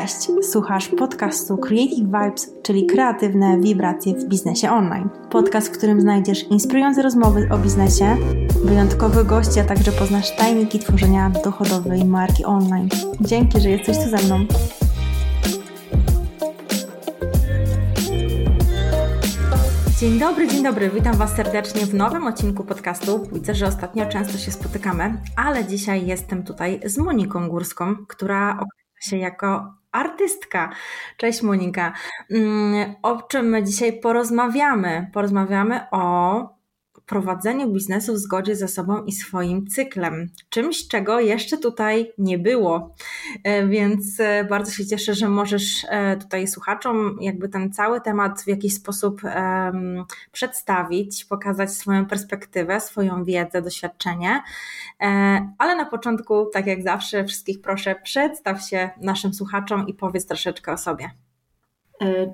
[0.00, 5.08] Cześć, słuchasz podcastu Creative Vibes, czyli kreatywne wibracje w biznesie online.
[5.30, 8.16] Podcast, w którym znajdziesz inspirujące rozmowy o biznesie,
[8.64, 12.88] wyjątkowych gości, a także poznasz tajniki tworzenia dochodowej marki online.
[13.20, 14.46] Dzięki, że jesteś tu ze mną.
[19.98, 20.90] Dzień dobry, dzień dobry.
[20.90, 23.28] Witam Was serdecznie w nowym odcinku podcastu.
[23.32, 28.84] Widzę, że ostatnio często się spotykamy, ale dzisiaj jestem tutaj z Moniką Górską, która określa
[29.00, 30.70] się jako artystka.
[31.16, 31.92] Cześć Monika.
[32.30, 35.10] Mm, o czym dzisiaj porozmawiamy?
[35.12, 36.54] Porozmawiamy o
[37.06, 40.30] prowadzeniu biznesu w zgodzie ze sobą i swoim cyklem.
[40.48, 42.94] Czymś, czego jeszcze tutaj nie było.
[43.44, 48.42] E, więc e, bardzo się cieszę, że możesz e, tutaj słuchaczom jakby ten cały temat
[48.42, 54.42] w jakiś sposób um, przedstawić, pokazać swoją perspektywę, swoją wiedzę, doświadczenie.
[55.58, 60.72] Ale na początku, tak jak zawsze, wszystkich proszę, przedstaw się naszym słuchaczom i powiedz troszeczkę
[60.72, 61.10] o sobie.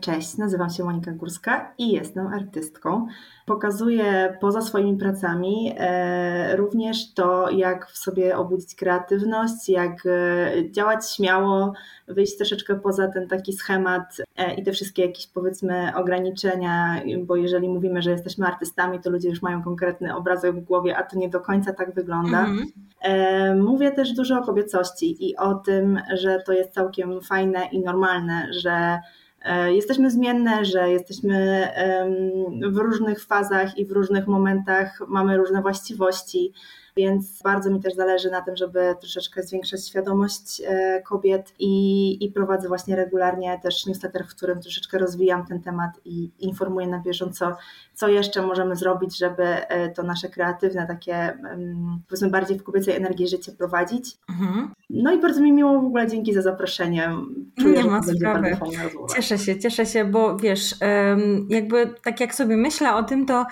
[0.01, 3.07] Cześć, nazywam się Monika Górska i jestem artystką.
[3.47, 11.11] Pokazuję poza swoimi pracami e, również to, jak w sobie obudzić kreatywność, jak e, działać
[11.11, 11.73] śmiało,
[12.09, 17.69] wyjść troszeczkę poza ten taki schemat e, i te wszystkie jakieś powiedzmy ograniczenia, bo jeżeli
[17.69, 21.29] mówimy, że jesteśmy artystami, to ludzie już mają konkretny obrazek w głowie, a to nie
[21.29, 22.47] do końca tak wygląda.
[22.47, 23.63] Mhm.
[23.63, 28.47] Mówię też dużo o kobiecości i o tym, że to jest całkiem fajne i normalne,
[28.53, 29.30] że E,
[29.71, 31.69] jesteśmy zmienne, że jesteśmy
[32.63, 36.53] w różnych fazach i w różnych momentach mamy różne właściwości,
[37.01, 42.33] więc bardzo mi też zależy na tym, żeby troszeczkę zwiększać świadomość e, kobiet i, i
[42.33, 47.57] prowadzę właśnie regularnie też newsletter, w którym troszeczkę rozwijam ten temat i informuję na bieżąco,
[47.95, 51.39] co jeszcze możemy zrobić, żeby e, to nasze kreatywne, takie
[52.09, 54.17] powiedzmy bardziej w kobiecej energii życie prowadzić.
[54.29, 54.71] Mhm.
[54.91, 57.11] No i bardzo mi miło w ogóle, dzięki za zaproszenie.
[57.59, 58.57] Czuję, Nie ma sprawy.
[59.15, 60.75] Cieszę się, cieszę się, bo wiesz,
[61.49, 63.47] jakby tak jak sobie myślę o tym, to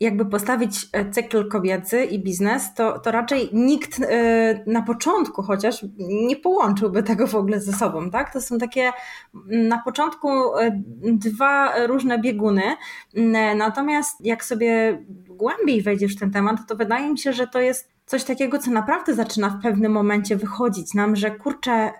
[0.00, 5.84] jakby postawić e, cykl kobiecy i biznes, to, to raczej nikt e, na początku chociaż
[5.98, 8.32] nie połączyłby tego w ogóle ze sobą, tak?
[8.32, 8.92] To są takie
[9.46, 12.62] na początku e, dwa różne bieguny,
[13.56, 14.98] natomiast jak sobie
[15.28, 18.70] głębiej wejdziesz w ten temat, to wydaje mi się, że to jest coś takiego, co
[18.70, 21.92] naprawdę zaczyna w pewnym momencie wychodzić nam, że kurczę,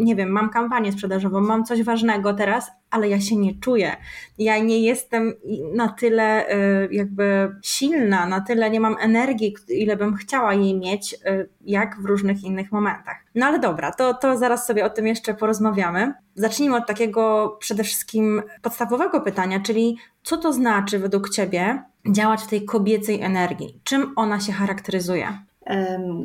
[0.00, 3.96] nie wiem, mam kampanię sprzedażową, mam coś ważnego teraz, ale ja się nie czuję.
[4.38, 5.34] Ja nie jestem
[5.74, 11.14] na tyle y, jakby silna, na tyle nie mam energii, ile bym chciała jej mieć,
[11.14, 13.16] y, jak w różnych innych momentach.
[13.34, 16.14] No ale dobra, to, to zaraz sobie o tym jeszcze porozmawiamy.
[16.34, 22.46] Zacznijmy od takiego przede wszystkim podstawowego pytania, czyli co to znaczy według Ciebie działać w
[22.46, 23.80] tej kobiecej energii?
[23.84, 25.26] Czym ona się charakteryzuje?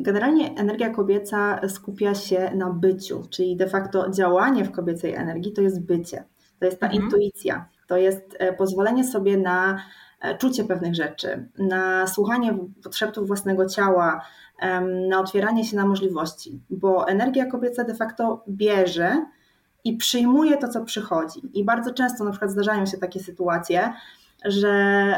[0.00, 5.62] Generalnie energia kobieca skupia się na byciu, czyli de facto działanie w kobiecej energii to
[5.62, 6.24] jest bycie
[6.62, 7.04] to jest ta mhm.
[7.04, 9.82] intuicja, to jest e, pozwolenie sobie na
[10.20, 14.24] e, czucie pewnych rzeczy, na słuchanie potrzebów własnego ciała,
[15.08, 19.26] na otwieranie się na możliwości, bo energia kobieca de facto bierze
[19.84, 21.40] i przyjmuje to, co przychodzi.
[21.54, 23.92] I bardzo często na przykład zdarzają się takie sytuacje,
[24.44, 24.68] że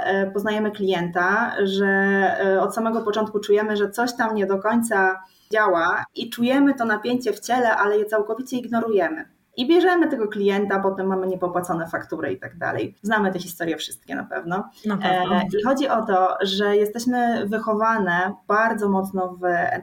[0.05, 6.05] e, poznajemy klienta, że od samego początku czujemy, że coś tam nie do końca działa
[6.15, 11.07] i czujemy to napięcie w ciele, ale je całkowicie ignorujemy i bierzemy tego klienta, potem
[11.07, 12.97] mamy niepopłacone faktury i tak dalej.
[13.03, 14.71] Znamy te historie wszystkie na pewno.
[14.87, 15.35] na pewno.
[15.35, 19.43] E, I chodzi o to, że jesteśmy wychowane bardzo mocno w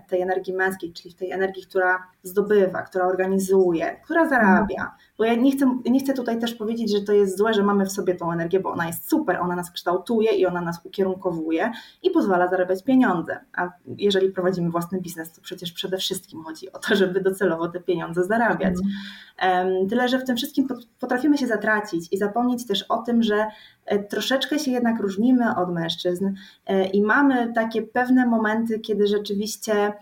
[0.09, 4.95] tej energii męskiej, czyli w tej energii, która zdobywa, która organizuje, która zarabia.
[5.21, 7.85] Bo ja nie chcę, nie chcę tutaj też powiedzieć, że to jest złe, że mamy
[7.85, 11.71] w sobie tą energię, bo ona jest super, ona nas kształtuje i ona nas ukierunkowuje
[12.03, 13.39] i pozwala zarabiać pieniądze.
[13.53, 17.79] A jeżeli prowadzimy własny biznes, to przecież przede wszystkim chodzi o to, żeby docelowo te
[17.79, 18.75] pieniądze zarabiać.
[19.37, 19.87] Mm.
[19.89, 20.67] Tyle, że w tym wszystkim
[20.99, 23.47] potrafimy się zatracić i zapomnieć też o tym, że
[23.85, 26.29] e, troszeczkę się jednak różnimy od mężczyzn
[26.65, 29.93] e, i mamy takie pewne momenty, kiedy rzeczywiście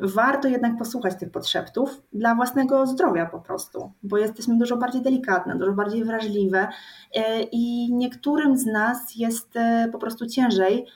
[0.00, 5.56] warto jednak posłuchać tych podszeptów dla własnego zdrowia po prostu, bo jesteśmy dużo bardziej delikatne,
[5.58, 6.68] dużo bardziej wrażliwe
[7.14, 10.86] e, i niektórym z nas jest e, po prostu ciężej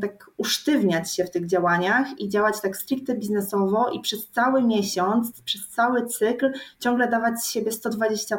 [0.00, 5.42] tak usztywniać się w tych działaniach i działać tak stricte biznesowo i przez cały miesiąc,
[5.42, 8.36] przez cały cykl ciągle dawać z siebie 120%.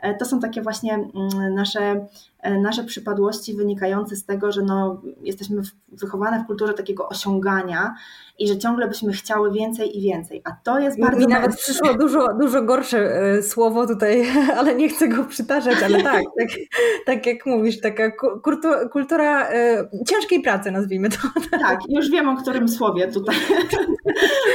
[0.00, 2.06] E, to są takie właśnie mm, nasze
[2.50, 7.94] nasze przypadłości wynikające z tego, że no, jesteśmy wychowane w kulturze takiego osiągania
[8.38, 10.42] i że ciągle byśmy chciały więcej i więcej.
[10.44, 11.18] A to jest bardzo.
[11.18, 14.24] Mi nawet przyszło dużo, dużo gorsze e, słowo tutaj,
[14.58, 16.48] ale nie chcę go przytaczać, ale tak, tak,
[17.06, 18.10] tak jak mówisz, taka
[18.42, 19.48] kultura, kultura
[20.08, 21.16] ciężkiej pracy, nazwijmy to.
[21.66, 23.36] Tak, już wiem o którym słowie tutaj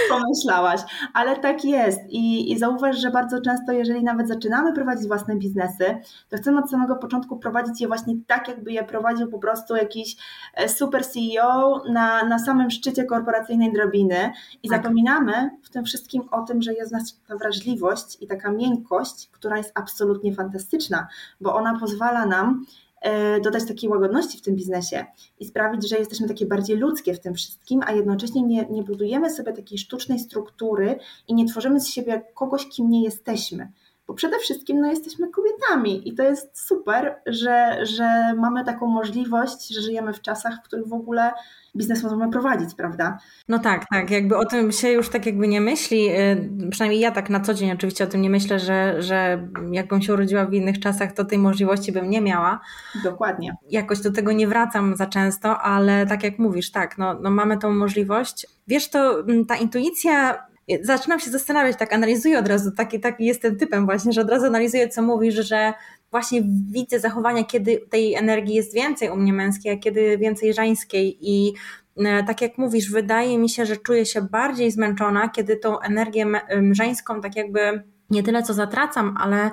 [0.09, 0.81] pomyślałaś,
[1.13, 1.99] ale tak jest.
[2.09, 5.97] I, I zauważ, że bardzo często, jeżeli nawet zaczynamy prowadzić własne biznesy,
[6.29, 10.15] to chcemy od samego początku prowadzić je właśnie tak, jakby je prowadził po prostu jakiś
[10.53, 14.31] e, super CEO na, na samym szczycie korporacyjnej drabiny.
[14.63, 14.77] I tak.
[14.77, 19.57] zapominamy w tym wszystkim o tym, że jest nas ta wrażliwość i taka miękkość, która
[19.57, 21.07] jest absolutnie fantastyczna,
[21.41, 22.65] bo ona pozwala nam
[23.01, 25.05] E, dodać takiej łagodności w tym biznesie
[25.39, 29.29] i sprawić, że jesteśmy takie bardziej ludzkie w tym wszystkim, a jednocześnie nie, nie budujemy
[29.29, 33.71] sobie takiej sztucznej struktury i nie tworzymy z siebie kogoś, kim nie jesteśmy.
[34.11, 39.67] Bo przede wszystkim no, jesteśmy kobietami i to jest super, że, że mamy taką możliwość,
[39.67, 41.33] że żyjemy w czasach, w których w ogóle
[41.75, 43.17] biznes możemy prowadzić, prawda?
[43.47, 44.11] No tak, tak.
[44.11, 46.09] Jakby o tym się już tak jakby nie myśli.
[46.09, 50.01] Y, przynajmniej ja tak na co dzień oczywiście o tym nie myślę, że, że jakbym
[50.01, 52.59] się urodziła w innych czasach, to tej możliwości bym nie miała.
[53.03, 53.55] Dokładnie.
[53.69, 57.57] Jakoś do tego nie wracam za często, ale tak jak mówisz, tak, no, no mamy
[57.57, 58.47] tą możliwość.
[58.67, 60.43] Wiesz, to mm, ta intuicja
[60.81, 64.45] zaczynam się zastanawiać, tak analizuję od razu, taki, taki jestem typem właśnie, że od razu
[64.45, 65.73] analizuję, co mówisz, że
[66.11, 66.41] właśnie
[66.71, 71.17] widzę zachowania, kiedy tej energii jest więcej u mnie męskiej, a kiedy więcej żeńskiej.
[71.21, 71.53] I
[71.97, 76.25] e, tak jak mówisz, wydaje mi się, że czuję się bardziej zmęczona, kiedy tą energię
[76.71, 79.51] żeńską tak jakby nie tyle co zatracam, ale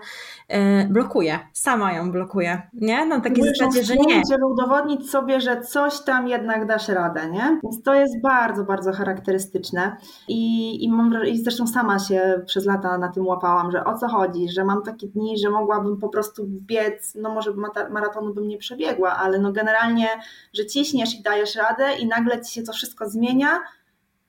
[0.48, 0.58] yy,
[0.90, 1.38] blokuję.
[1.52, 2.62] Sama ją blokuję.
[2.72, 3.06] Nie?
[3.06, 4.22] Na takiej zasadzie, że nie.
[4.30, 7.60] Żeby udowodnić sobie, że coś tam jednak dasz radę, nie?
[7.62, 9.96] Więc to jest bardzo, bardzo charakterystyczne.
[10.28, 14.08] I, i, mam, I zresztą sama się przez lata na tym łapałam, że o co
[14.08, 17.52] chodzi, że mam takie dni, że mogłabym po prostu biec, no może
[17.90, 20.08] maratonu bym nie przebiegła, ale no generalnie,
[20.52, 23.58] że ciśniesz i dajesz radę i nagle ci się to wszystko zmienia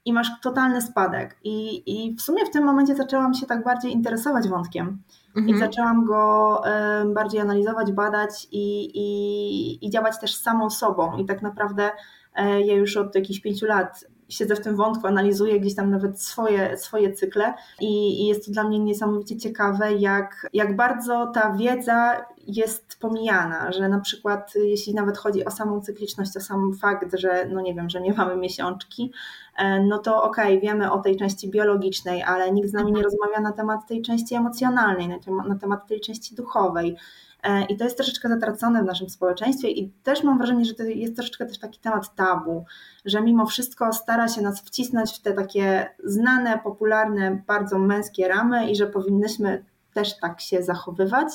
[0.05, 1.37] i masz totalny spadek.
[1.43, 5.01] I, I w sumie w tym momencie zaczęłam się tak bardziej interesować wątkiem.
[5.35, 5.49] Mhm.
[5.49, 11.17] I zaczęłam go y, bardziej analizować, badać i, i, i działać też samą sobą.
[11.17, 15.59] I tak naprawdę y, ja już od jakichś pięciu lat siedzę w tym wątku, analizuję
[15.59, 20.47] gdzieś tam nawet swoje, swoje cykle i, i jest to dla mnie niesamowicie ciekawe, jak,
[20.53, 26.37] jak bardzo ta wiedza jest pomijana, że na przykład jeśli nawet chodzi o samą cykliczność,
[26.37, 29.11] o sam fakt, że no nie wiem, że nie mamy miesiączki,
[29.57, 33.03] e, no to okej, okay, wiemy o tej części biologicznej, ale nikt z nami nie
[33.03, 35.07] rozmawia na temat tej części emocjonalnej,
[35.47, 36.97] na temat tej części duchowej.
[37.43, 40.83] E, I to jest troszeczkę zatracone w naszym społeczeństwie i też mam wrażenie, że to
[40.83, 42.65] jest troszeczkę też taki temat tabu,
[43.05, 48.71] że mimo wszystko stara się nas wcisnąć w te takie znane, popularne, bardzo męskie ramy
[48.71, 51.27] i że powinnyśmy też tak się zachowywać,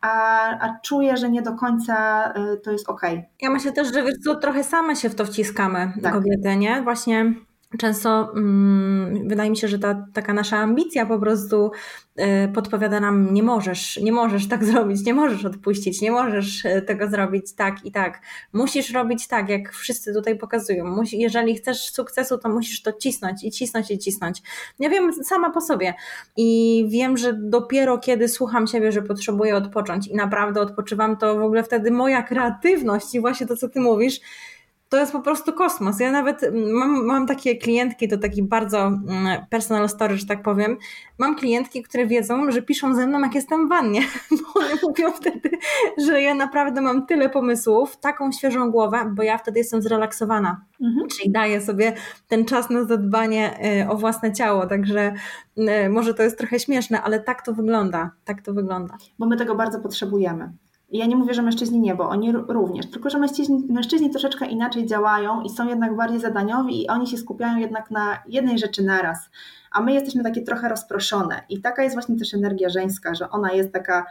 [0.00, 0.10] a,
[0.60, 3.02] a czuję, że nie do końca e, to jest ok.
[3.42, 6.12] Ja myślę też, że wiesz co, trochę same się w to wciskamy, tak.
[6.12, 6.82] kobiety, nie?
[6.82, 7.34] Właśnie
[7.78, 11.70] często mm, wydaje mi się, że ta taka nasza ambicja po prostu
[12.20, 16.82] y, podpowiada nam, nie możesz, nie możesz tak zrobić, nie możesz odpuścić, nie możesz y,
[16.82, 18.20] tego zrobić tak i tak.
[18.52, 20.84] Musisz robić tak, jak wszyscy tutaj pokazują.
[20.84, 24.42] Musi, jeżeli chcesz sukcesu, to musisz to cisnąć i cisnąć i cisnąć.
[24.78, 25.94] Ja wiem sama po sobie
[26.36, 31.42] i wiem, że dopiero kiedy słucham siebie, że potrzebuję odpocząć i naprawdę odpoczywam, to w
[31.42, 34.20] ogóle wtedy moja kreatywność i właśnie to, co ty mówisz,
[34.94, 36.00] to jest po prostu kosmos.
[36.00, 40.76] Ja nawet mam, mam takie klientki, to taki bardzo mm, personal story, że tak powiem.
[41.18, 44.00] Mam klientki, które wiedzą, że piszą ze mną, jak jestem w wannie,
[44.30, 45.50] bo one mówią wtedy,
[46.06, 50.60] że ja naprawdę mam tyle pomysłów, taką świeżą głowę, bo ja wtedy jestem zrelaksowana.
[50.80, 51.08] Mhm.
[51.08, 51.92] Czyli daję sobie
[52.28, 55.14] ten czas na zadbanie y, o własne ciało, także
[55.58, 58.10] y, może to jest trochę śmieszne, ale tak to wygląda.
[58.24, 58.96] Tak to wygląda.
[59.18, 60.52] Bo my tego bardzo potrzebujemy.
[60.92, 64.86] Ja nie mówię, że mężczyźni nie, bo oni również, tylko że mężczyźni, mężczyźni troszeczkę inaczej
[64.86, 69.30] działają i są jednak bardziej zadaniowi i oni się skupiają jednak na jednej rzeczy naraz,
[69.72, 71.40] a my jesteśmy takie trochę rozproszone.
[71.48, 74.06] I taka jest właśnie też energia żeńska, że ona jest taka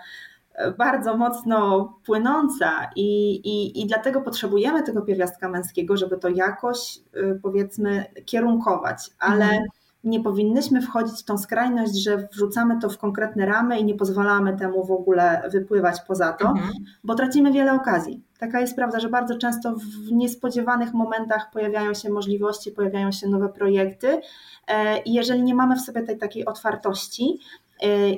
[0.54, 7.00] e, bardzo mocno płynąca i, i, i dlatego potrzebujemy tego pierwiastka męskiego, żeby to jakoś
[7.14, 9.68] e, powiedzmy kierunkować, ale mhm
[10.04, 14.58] nie powinnyśmy wchodzić w tą skrajność, że wrzucamy to w konkretne ramy i nie pozwalamy
[14.58, 16.74] temu w ogóle wypływać poza to, mhm.
[17.04, 18.24] bo tracimy wiele okazji.
[18.40, 23.50] Taka jest prawda, że bardzo często w niespodziewanych momentach pojawiają się możliwości, pojawiają się nowe
[23.50, 24.22] projekty
[24.68, 27.40] e, i jeżeli nie mamy w sobie tej takiej otwartości,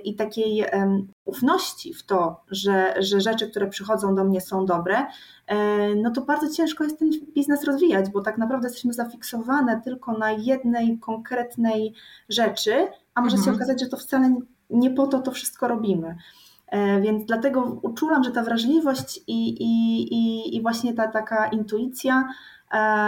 [0.04, 0.66] i takiej
[1.26, 5.06] ufności w to, że, że rzeczy, które przychodzą do mnie są dobre,
[5.48, 10.18] e, no to bardzo ciężko jest ten biznes rozwijać, bo tak naprawdę jesteśmy zafiksowane tylko
[10.18, 11.94] na jednej konkretnej
[12.30, 13.52] rzeczy, a może mhm.
[13.56, 14.36] się okazać, że to wcale
[14.70, 16.16] nie po to to wszystko robimy.
[17.02, 22.30] Więc dlatego uczulam, że ta wrażliwość i, i, i, i właśnie ta taka intuicja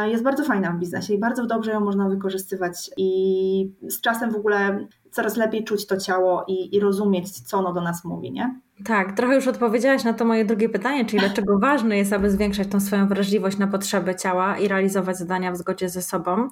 [0.05, 4.35] jest bardzo fajna w biznesie i bardzo dobrze ją można wykorzystywać i z czasem w
[4.35, 8.59] ogóle coraz lepiej czuć to ciało i, i rozumieć, co ono do nas mówi, nie?
[8.85, 12.67] Tak, trochę już odpowiedziałaś na to moje drugie pytanie, czyli dlaczego ważne jest, aby zwiększać
[12.67, 16.47] tą swoją wrażliwość na potrzeby ciała i realizować zadania w zgodzie ze sobą,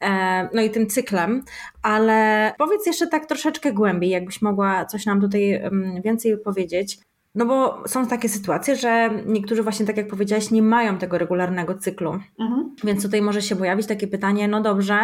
[0.00, 1.42] e, no i tym cyklem,
[1.82, 6.98] ale powiedz jeszcze tak troszeczkę głębiej, jakbyś mogła coś nam tutaj mm, więcej powiedzieć.
[7.34, 11.74] No bo są takie sytuacje, że niektórzy właśnie, tak jak powiedziałaś, nie mają tego regularnego
[11.74, 12.18] cyklu.
[12.40, 12.74] Mhm.
[12.84, 14.98] Więc tutaj może się pojawić takie pytanie, no dobrze,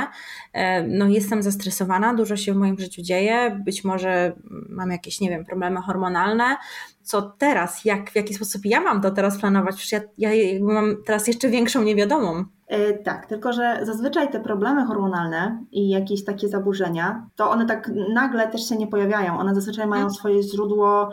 [0.53, 4.33] e, no jestem zestresowana, dużo się w moim życiu dzieje, być może
[4.69, 6.57] mam jakieś, nie wiem, problemy hormonalne.
[7.03, 7.85] Co teraz?
[7.85, 9.77] Jak, w jaki sposób ja mam to teraz planować?
[9.77, 12.45] Przecież ja, ja mam teraz jeszcze większą niewiadomą.
[12.67, 17.91] E, tak, tylko że zazwyczaj te problemy hormonalne i jakieś takie zaburzenia, to one tak
[18.15, 19.39] nagle też się nie pojawiają.
[19.39, 20.15] One zazwyczaj mają mhm.
[20.15, 21.11] swoje źródło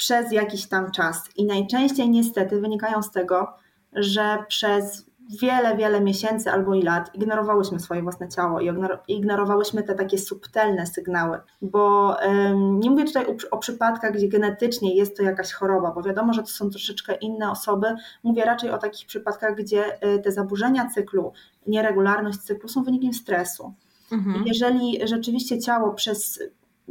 [0.00, 1.22] przez jakiś tam czas.
[1.36, 3.48] I najczęściej niestety wynikają z tego,
[3.92, 5.06] że przez
[5.40, 8.70] wiele, wiele miesięcy albo i lat ignorowałyśmy swoje własne ciało i
[9.08, 14.94] ignorowałyśmy te takie subtelne sygnały, bo um, nie mówię tutaj o, o, przypadkach, gdzie genetycznie
[14.94, 17.86] jest to jakaś choroba, bo wiadomo, że to są troszeczkę inne osoby.
[18.22, 21.32] Mówię raczej o takich przypadkach, gdzie y, te zaburzenia cyklu,
[21.66, 23.74] nieregularność cyklu są wynikiem stresu.
[24.12, 24.44] Mhm.
[24.46, 26.40] Jeżeli rzeczywiście ciało przez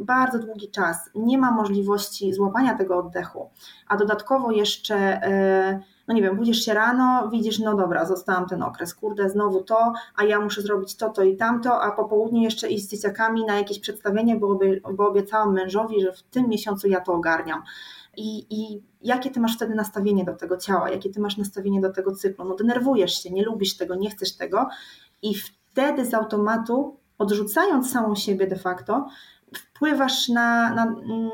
[0.05, 3.49] bardzo długi czas, nie ma możliwości złapania tego oddechu,
[3.87, 8.63] a dodatkowo jeszcze, e, no nie wiem, budzisz się rano, widzisz, no dobra, zostałam ten
[8.63, 12.41] okres, kurde, znowu to, a ja muszę zrobić to, to i tamto, a po południu
[12.41, 14.59] jeszcze iść z dzieciakami na jakieś przedstawienie, bo,
[14.93, 17.63] bo obiecałam mężowi, że w tym miesiącu ja to ogarniam.
[18.17, 21.93] I, I jakie ty masz wtedy nastawienie do tego ciała, jakie ty masz nastawienie do
[21.93, 22.45] tego cyklu?
[22.45, 24.69] No denerwujesz się, nie lubisz tego, nie chcesz tego.
[25.21, 29.07] I wtedy z automatu, odrzucając samą siebie de facto,
[29.55, 31.29] wpływasz na, na, mm,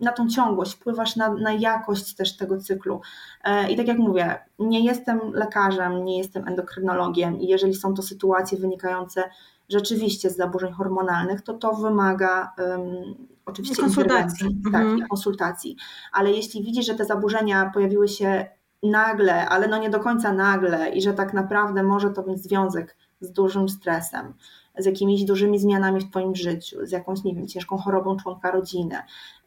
[0.00, 3.00] na tą ciągłość, wpływasz na, na jakość też tego cyklu.
[3.44, 8.02] E, I tak jak mówię, nie jestem lekarzem, nie jestem endokrynologiem i jeżeli są to
[8.02, 9.30] sytuacje wynikające
[9.68, 13.14] rzeczywiście z zaburzeń hormonalnych, to to wymaga um,
[13.46, 14.60] oczywiście konsultacji.
[14.72, 15.08] Tak, mhm.
[15.08, 15.76] konsultacji.
[16.12, 18.46] Ale jeśli widzisz, że te zaburzenia pojawiły się
[18.82, 22.96] nagle, ale no nie do końca nagle i że tak naprawdę może to mieć związek
[23.20, 24.34] z dużym stresem,
[24.78, 28.96] z jakimiś dużymi zmianami w Twoim życiu, z jakąś, nie wiem, ciężką chorobą członka rodziny,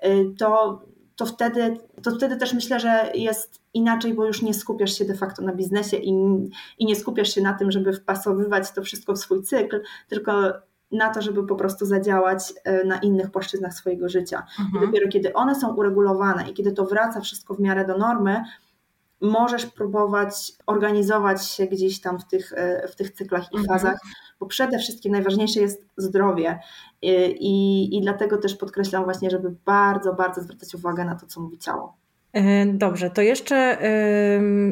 [0.05, 0.81] y, to,
[1.15, 5.15] to, wtedy, to wtedy też myślę, że jest inaczej, bo już nie skupiasz się de
[5.15, 6.12] facto na biznesie i,
[6.79, 10.53] i nie skupiasz się na tym, żeby wpasowywać to wszystko w swój cykl, tylko
[10.91, 14.43] na to, żeby po prostu zadziałać y, na innych płaszczyznach swojego życia.
[14.60, 14.84] Mhm.
[14.84, 18.43] I dopiero kiedy one są uregulowane i kiedy to wraca wszystko w miarę do normy,
[19.21, 23.65] możesz próbować organizować się gdzieś tam w tych, y, w tych cyklach i mhm.
[23.65, 24.00] fazach,
[24.39, 26.59] bo przede wszystkim najważniejsze jest zdrowie
[27.01, 31.57] i, i dlatego też podkreślam właśnie, żeby bardzo, bardzo zwracać uwagę na to, co mówi
[31.57, 31.97] ciało.
[32.33, 33.77] E, dobrze, to jeszcze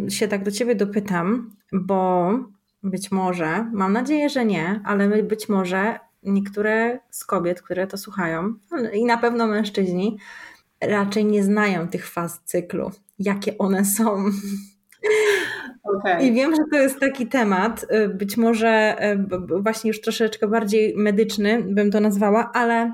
[0.10, 2.30] się tak do Ciebie dopytam, bo
[2.84, 8.54] być może, mam nadzieję, że nie, ale być może niektóre z kobiet, które to słuchają
[8.94, 10.18] i na pewno mężczyźni
[10.82, 14.26] raczej nie znają tych faz cyklu, jakie one są.
[15.84, 16.24] Okay.
[16.24, 20.94] I wiem, że to jest taki temat, y, być może y, właśnie już troszeczkę bardziej
[20.98, 22.92] medyczny, bym to nazwała, ale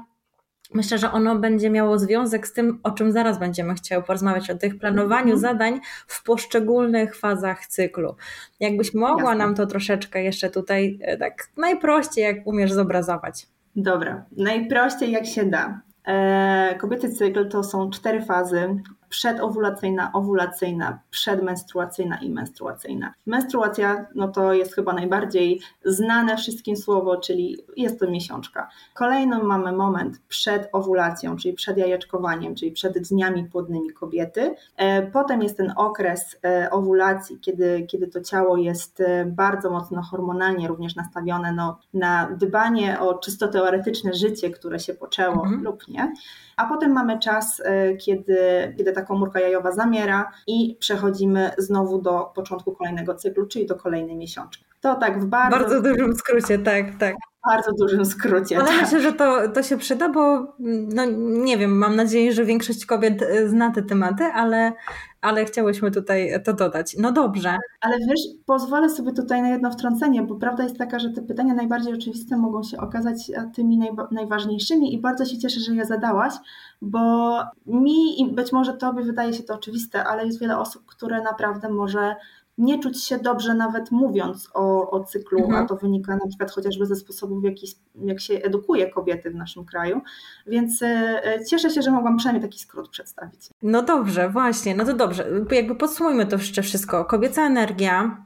[0.73, 4.55] myślę, że ono będzie miało związek z tym, o czym zaraz będziemy chciały porozmawiać, o
[4.55, 5.39] tych planowaniu mm-hmm.
[5.39, 8.15] zadań w poszczególnych fazach cyklu.
[8.59, 9.45] Jakbyś mogła Jasne.
[9.45, 13.47] nam to troszeczkę jeszcze tutaj y, tak najprościej, jak umiesz zobrazować.
[13.75, 15.81] Dobra, najprościej jak się da.
[16.07, 18.75] E, kobiecy cykl to są cztery fazy,
[19.11, 23.13] przedowulacyjna, owulacyjna, przedmenstruacyjna i menstruacyjna.
[23.25, 28.69] Menstruacja no to jest chyba najbardziej znane wszystkim słowo, czyli jest to miesiączka.
[28.93, 34.55] Kolejny mamy moment przed owulacją, czyli przed jajeczkowaniem, czyli przed dniami płodnymi kobiety.
[34.77, 40.01] E, potem jest ten okres e, owulacji, kiedy, kiedy to ciało jest e, bardzo mocno
[40.01, 45.63] hormonalnie również nastawione no, na dbanie o czysto teoretyczne życie, które się poczęło mhm.
[45.63, 46.13] lub nie.
[46.61, 47.61] A potem mamy czas,
[47.99, 48.37] kiedy,
[48.77, 53.75] kiedy ta ta komórka jajowa zamiera i przechodzimy znowu do początku kolejnego cyklu, czyli do
[53.75, 54.65] kolejnej miesiączki.
[54.81, 57.15] To tak w bardzo, bardzo dużym skrócie, tak, tak.
[57.15, 58.57] W bardzo dużym skrócie.
[58.57, 58.81] Ale tak.
[58.81, 60.53] myślę, że to, to się przyda, bo
[60.93, 61.05] no
[61.43, 64.73] nie wiem, mam nadzieję, że większość kobiet e, zna te tematy, ale,
[65.21, 66.95] ale chciałyśmy tutaj to dodać.
[66.99, 67.57] No dobrze.
[67.81, 71.53] Ale wiesz, pozwolę sobie tutaj na jedno wtrącenie, bo prawda jest taka, że te pytania
[71.53, 73.79] najbardziej oczywiste mogą się okazać tymi
[74.11, 76.33] najważniejszymi i bardzo się cieszę, że je zadałaś,
[76.81, 81.21] bo mi i być może Tobie wydaje się to oczywiste, ale jest wiele osób, które
[81.23, 82.15] naprawdę może
[82.61, 85.63] nie czuć się dobrze nawet mówiąc o, o cyklu, mhm.
[85.63, 89.35] a to wynika na przykład chociażby ze sposobów, w jaki, jak się edukuje kobiety w
[89.35, 90.01] naszym kraju,
[90.47, 93.49] więc e, cieszę się, że mogłam przynajmniej taki skrót przedstawić.
[93.61, 97.05] No dobrze, właśnie, no to dobrze, jakby podsumujmy to jeszcze wszystko.
[97.05, 98.25] Kobieca energia,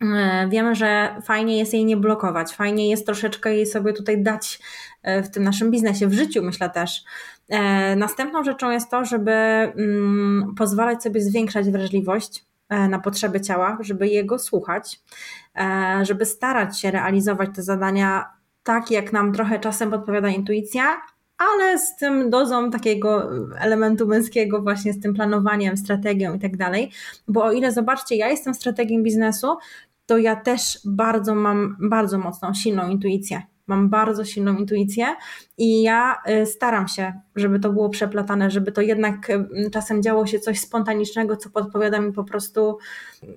[0.00, 4.60] e, Wiemy, że fajnie jest jej nie blokować, fajnie jest troszeczkę jej sobie tutaj dać
[5.02, 7.04] e, w tym naszym biznesie, w życiu myślę też.
[7.96, 14.08] Następną rzeczą jest to, żeby mm, pozwalać sobie zwiększać wrażliwość E, na potrzeby ciała, żeby
[14.08, 15.00] jego słuchać,
[15.56, 18.24] e, żeby starać się realizować te zadania
[18.62, 21.02] tak, jak nam trochę czasem podpowiada intuicja,
[21.38, 26.90] ale z tym dozą takiego elementu męskiego, właśnie z tym planowaniem, strategią i tak dalej.
[27.28, 29.56] Bo o ile zobaczcie, ja jestem strategiem biznesu,
[30.06, 33.42] to ja też bardzo mam bardzo mocną, silną intuicję.
[33.66, 35.06] Mam bardzo silną intuicję
[35.58, 40.26] i ja y, staram się, żeby to było przeplatane, żeby to jednak y, czasem działo
[40.26, 42.78] się coś spontanicznego, co podpowiada mi po prostu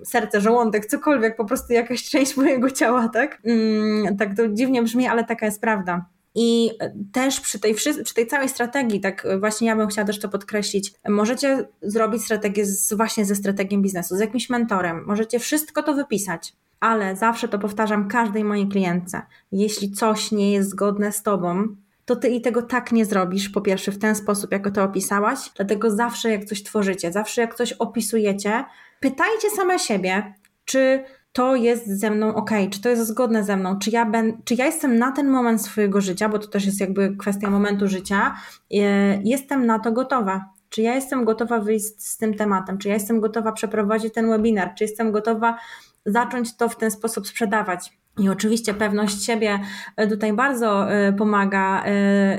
[0.04, 3.40] serce, żołądek, cokolwiek, po prostu jakaś część mojego ciała, tak?
[3.44, 6.17] Mm, tak to dziwnie brzmi, ale taka jest prawda.
[6.34, 6.70] I
[7.12, 10.92] też przy tej, przy tej całej strategii, tak właśnie ja bym chciała też to podkreślić,
[11.08, 16.52] możecie zrobić strategię z, właśnie ze strategią biznesu, z jakimś mentorem, możecie wszystko to wypisać
[16.80, 19.22] ale zawsze to powtarzam każdej mojej klientce.
[19.52, 23.60] Jeśli coś nie jest zgodne z tobą, to ty i tego tak nie zrobisz, po
[23.60, 25.38] pierwsze w ten sposób, jako to opisałaś.
[25.56, 28.64] Dlatego zawsze jak coś tworzycie, zawsze jak coś opisujecie,
[29.00, 31.04] pytajcie same siebie, czy
[31.38, 34.54] to jest ze mną ok, czy to jest zgodne ze mną, czy ja, ben, czy
[34.54, 38.34] ja jestem na ten moment swojego życia, bo to też jest jakby kwestia momentu życia,
[38.74, 38.76] e,
[39.24, 40.44] jestem na to gotowa.
[40.68, 44.74] Czy ja jestem gotowa wyjść z tym tematem, czy ja jestem gotowa przeprowadzić ten webinar,
[44.74, 45.58] czy jestem gotowa
[46.06, 47.98] zacząć to w ten sposób sprzedawać.
[48.18, 49.60] I oczywiście pewność siebie
[49.96, 51.84] e, tutaj bardzo e, pomaga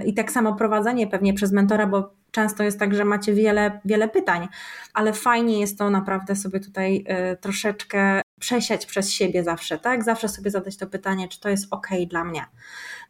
[0.06, 4.08] i tak samo prowadzenie pewnie przez mentora, bo często jest tak, że macie wiele, wiele
[4.08, 4.48] pytań,
[4.94, 7.06] ale fajnie jest to naprawdę sobie tutaj
[7.42, 10.04] troszeczkę przesiać przez siebie zawsze, tak?
[10.04, 12.46] Zawsze sobie zadać to pytanie, czy to jest ok dla mnie.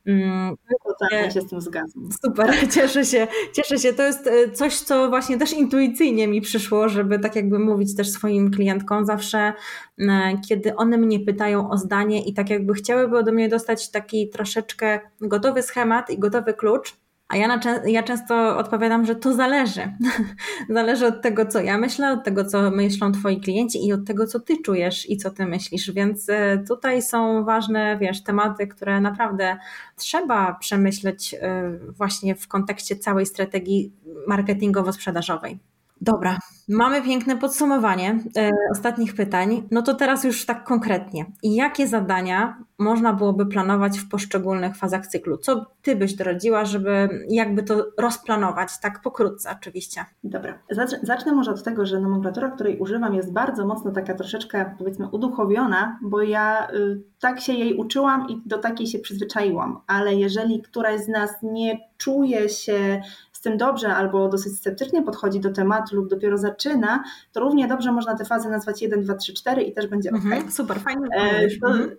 [0.05, 0.55] Mm,
[1.00, 2.09] Totalnie się z tym zgadzam.
[2.25, 3.93] Super, cieszę się, cieszę się.
[3.93, 8.09] To jest e, coś, co właśnie też intuicyjnie mi przyszło, żeby tak jakby mówić też
[8.09, 9.53] swoim klientkom zawsze,
[10.00, 14.29] e, kiedy one mnie pytają o zdanie i tak jakby chciałyby ode mnie dostać taki
[14.29, 16.98] troszeczkę gotowy schemat i gotowy klucz,
[17.29, 19.93] a ja, na, ja często odpowiadam, że to zależy.
[20.69, 24.27] zależy od tego, co ja myślę, od tego, co myślą Twoi klienci i od tego,
[24.27, 25.91] co Ty czujesz i co Ty myślisz.
[25.91, 29.57] Więc e, tutaj są ważne, wiesz, tematy, które naprawdę
[29.95, 33.93] trzeba przemyśleć e, właśnie w kontekście całej strategii
[34.27, 35.57] marketingowo-sprzedażowej.
[36.01, 36.37] Dobra,
[36.69, 39.63] mamy piękne podsumowanie e, ostatnich pytań.
[39.71, 41.25] No to teraz już tak konkretnie.
[41.43, 45.38] Jakie zadania można byłoby planować w poszczególnych fazach cyklu?
[45.38, 50.05] Co ty byś doradziła, żeby jakby to rozplanować, tak pokrótce oczywiście?
[50.23, 50.59] Dobra,
[51.03, 55.99] zacznę może od tego, że nomenklatura, której używam jest bardzo mocno taka troszeczkę powiedzmy uduchowiona,
[56.01, 61.01] bo ja y, tak się jej uczyłam i do takiej się przyzwyczaiłam, ale jeżeli któraś
[61.01, 63.01] z nas nie czuje się
[63.39, 67.91] z tym dobrze albo dosyć sceptycznie podchodzi do tematu lub dopiero zaczyna, to równie dobrze
[67.91, 70.52] można te fazy nazwać 1, 2, 3, 4 i też będzie mhm, ok.
[70.52, 71.08] Super, fajnie.
[71.13, 71.89] E, to, mhm.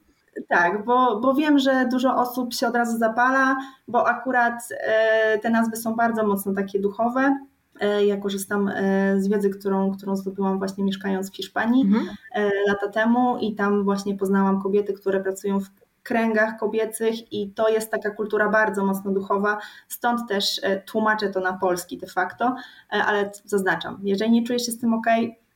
[0.48, 3.56] Tak, bo, bo wiem, że dużo osób się od razu zapala,
[3.88, 7.38] bo akurat e, te nazwy są bardzo mocno takie duchowe.
[7.80, 12.08] E, ja korzystam e, z wiedzy, którą, którą zdobyłam właśnie mieszkając w Hiszpanii mhm.
[12.34, 15.70] E, lata temu i tam właśnie poznałam kobiety, które pracują w
[16.02, 19.58] kręgach kobiecych i to jest taka kultura bardzo mocno duchowa,
[19.88, 22.54] stąd też e, tłumaczę to na polski de facto,
[22.92, 25.06] e, ale zaznaczam, jeżeli nie czujesz się z tym ok,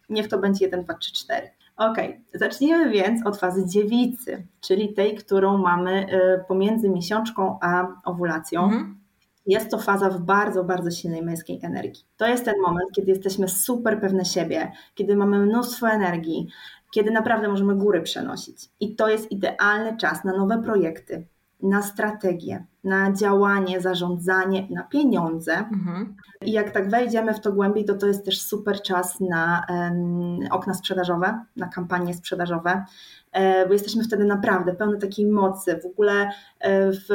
[0.08, 1.50] niech to będzie 1, 2, 3, 4.
[1.76, 1.98] Ok,
[2.34, 8.64] zacznijmy więc od fazy dziewicy, czyli tej, którą mamy e, pomiędzy miesiączką a owulacją.
[8.64, 9.04] Mhm.
[9.46, 12.04] Jest to faza w bardzo, bardzo silnej męskiej energii.
[12.16, 16.48] To jest ten moment, kiedy jesteśmy super pewne siebie, kiedy mamy mnóstwo energii,
[16.94, 18.70] kiedy naprawdę możemy góry przenosić.
[18.80, 21.26] I to jest idealny czas na nowe projekty,
[21.62, 25.52] na strategię, na działanie, zarządzanie, na pieniądze.
[25.56, 26.16] Mhm.
[26.42, 30.38] I jak tak wejdziemy w to głębiej, to to jest też super czas na um,
[30.50, 32.84] okna sprzedażowe, na kampanie sprzedażowe,
[33.32, 35.80] e, bo jesteśmy wtedy naprawdę pełne takiej mocy.
[35.82, 36.30] W ogóle
[36.60, 37.08] e, w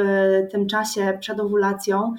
[0.50, 2.14] tym czasie przed owulacją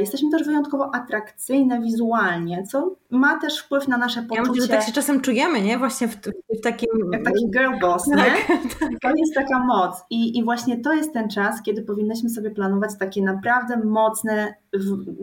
[0.00, 4.42] jesteśmy też wyjątkowo atrakcyjne wizualnie, co ma też wpływ na nasze poczucie.
[4.42, 5.78] Ja myślę, że tak się czasem czujemy, nie?
[5.78, 6.16] Właśnie w,
[6.58, 6.88] w takim...
[7.12, 8.16] Jak taki girl boss, nie?
[8.16, 8.46] Tak,
[8.80, 8.90] tak.
[9.02, 12.90] To jest taka moc I, i właśnie to jest ten czas, kiedy powinnyśmy sobie planować
[12.98, 14.54] takie naprawdę mocne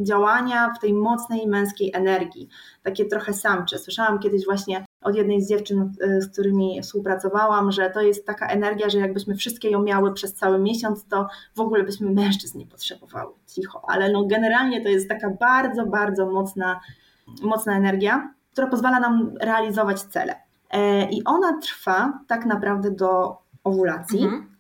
[0.02, 2.50] działania w tej mocnej męskiej energii,
[2.84, 3.80] takie trochę samcze.
[3.80, 8.48] Słyszałam kiedyś właśnie od jednej z dziewczyn, e, z którymi współpracowałam, że to jest taka
[8.48, 12.66] energia, że jakbyśmy wszystkie ją miały przez cały miesiąc, to w ogóle byśmy mężczyzn nie
[12.66, 13.34] potrzebowały.
[13.48, 16.80] Cicho, ale no generalnie to jest taka bardzo, bardzo mocna,
[17.42, 20.36] mocna energia, która pozwala nam realizować cele.
[21.12, 24.56] I ona trwa tak naprawdę do owulacji, mhm.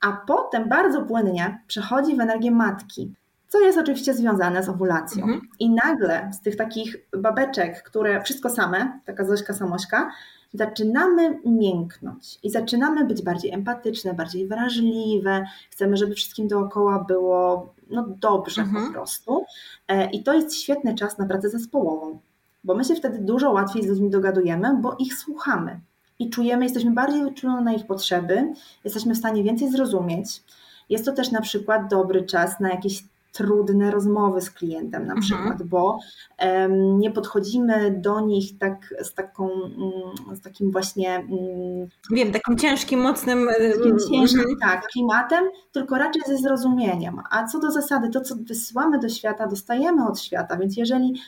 [0.00, 3.14] a potem bardzo płynnie przechodzi w energię matki
[3.48, 5.22] co jest oczywiście związane z owulacją.
[5.22, 5.40] Mhm.
[5.58, 10.10] I nagle z tych takich babeczek, które wszystko same, taka Zośka Samośka,
[10.54, 18.06] zaczynamy mięknąć i zaczynamy być bardziej empatyczne, bardziej wrażliwe, chcemy, żeby wszystkim dookoła było no,
[18.08, 18.86] dobrze mhm.
[18.86, 19.44] po prostu.
[19.88, 22.18] E, I to jest świetny czas na pracę zespołową,
[22.64, 25.80] bo my się wtedy dużo łatwiej z ludźmi dogadujemy, bo ich słuchamy
[26.18, 28.52] i czujemy, jesteśmy bardziej wyczulone na ich potrzeby,
[28.84, 30.42] jesteśmy w stanie więcej zrozumieć.
[30.88, 33.04] Jest to też na przykład dobry czas na jakieś
[33.36, 35.20] trudne rozmowy z klientem na mhm.
[35.20, 35.98] przykład, bo
[36.42, 42.58] um, nie podchodzimy do nich tak z taką, um, z takim właśnie um, wiem, takim
[42.58, 44.56] ciężkim, mocnym e, takim ciężkim, mhm.
[44.60, 47.20] tak, klimatem, tylko raczej ze zrozumieniem.
[47.30, 51.20] A co do zasady, to co wysyłamy do świata, dostajemy od świata, więc jeżeli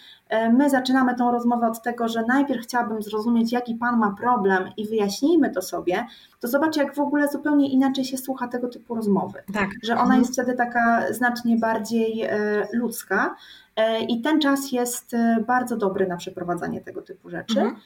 [0.52, 4.88] my zaczynamy tą rozmowę od tego, że najpierw chciałabym zrozumieć, jaki Pan ma problem i
[4.88, 6.06] wyjaśnijmy to sobie,
[6.40, 9.42] to zobacz, jak w ogóle zupełnie inaczej się słucha tego typu rozmowy.
[9.54, 9.68] Tak.
[9.82, 10.20] Że ona mhm.
[10.20, 13.36] jest wtedy taka znacznie bardziej e, ludzka.
[13.76, 17.60] E, I ten czas jest bardzo dobry na przeprowadzanie tego typu rzeczy.
[17.60, 17.80] Mhm.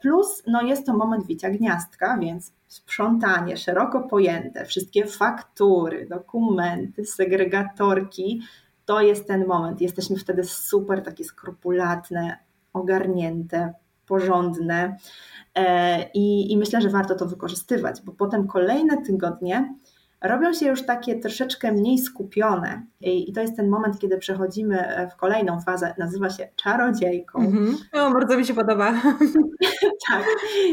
[0.00, 8.42] Plus no jest to moment wicia gniazdka, więc sprzątanie szeroko pojęte, wszystkie faktury, dokumenty, segregatorki,
[8.88, 9.80] to jest ten moment.
[9.80, 12.38] Jesteśmy wtedy super takie skrupulatne,
[12.72, 13.74] ogarnięte,
[14.06, 14.96] porządne
[15.54, 19.74] e, i, i myślę, że warto to wykorzystywać, bo potem kolejne tygodnie
[20.22, 22.82] robią się już takie troszeczkę mniej skupione.
[23.00, 27.38] I, to jest ten moment, kiedy przechodzimy w kolejną fazę, nazywa się czarodziejką.
[27.38, 27.74] Mm-hmm.
[27.92, 28.92] O, bardzo mi się podoba.
[30.08, 30.24] tak,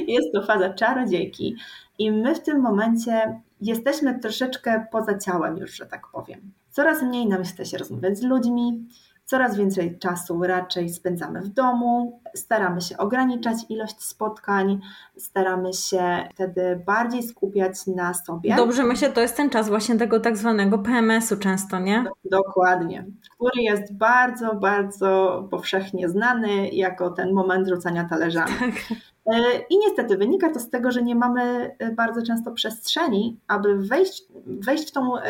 [0.07, 1.55] jest to faza czarodziejki.
[1.99, 6.51] I my w tym momencie jesteśmy troszeczkę poza ciałem już, że tak powiem.
[6.75, 8.87] Coraz mniej nam chce się rozmawiać z ludźmi,
[9.25, 14.79] coraz więcej czasu raczej spędzamy w domu, staramy się ograniczać ilość spotkań,
[15.17, 18.55] staramy się wtedy bardziej skupiać na sobie.
[18.55, 22.05] Dobrze, myślę, to jest ten czas właśnie tego tak zwanego PMS-u często, nie?
[22.25, 28.53] Dokładnie, który jest bardzo, bardzo powszechnie znany jako ten moment rzucania talerzami.
[28.59, 28.97] Tak.
[29.25, 33.77] E, I niestety wynika to z tego, że nie mamy e, bardzo często przestrzeni, aby
[33.77, 35.21] wejść, wejść w tą um,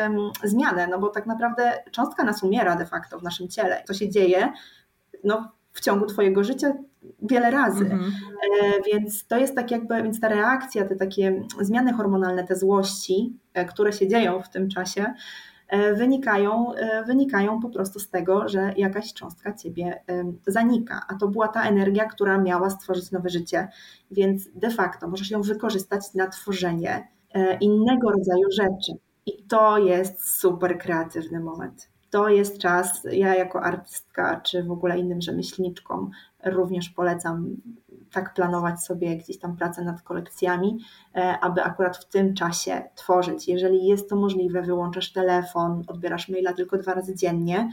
[0.44, 3.84] zmianę, no bo tak naprawdę cząstka nas umiera de facto w naszym ciele.
[3.88, 4.54] To się dzieje
[5.24, 6.74] no, w ciągu Twojego życia
[7.22, 7.86] wiele razy.
[7.86, 8.12] Mhm.
[8.64, 13.34] E, więc to jest tak jakby, więc ta reakcja, te takie zmiany hormonalne, te złości,
[13.54, 15.14] e, które się dzieją w tym czasie,
[15.94, 20.04] wynikają, e, wynikają po prostu z tego, że jakaś cząstka ciebie
[20.48, 23.68] zanika, a to była ta energia, która miała stworzyć nowe życie,
[24.12, 28.92] więc de facto możesz ją wykorzystać na tworzenie e, innego rodzaju rzeczy.
[29.26, 31.90] I to jest super kreatywny moment.
[32.10, 36.12] To jest czas, ja jako artystka, czy w ogóle innym rzemieślniczkom
[36.46, 37.56] również polecam
[38.12, 40.80] tak planować sobie gdzieś tam pracę nad kolekcjami,
[41.16, 43.48] e, aby akurat w tym czasie tworzyć.
[43.48, 47.70] Jeżeli jest to możliwe, wyłączasz telefon, odbierasz maila tylko dwa razy dziennie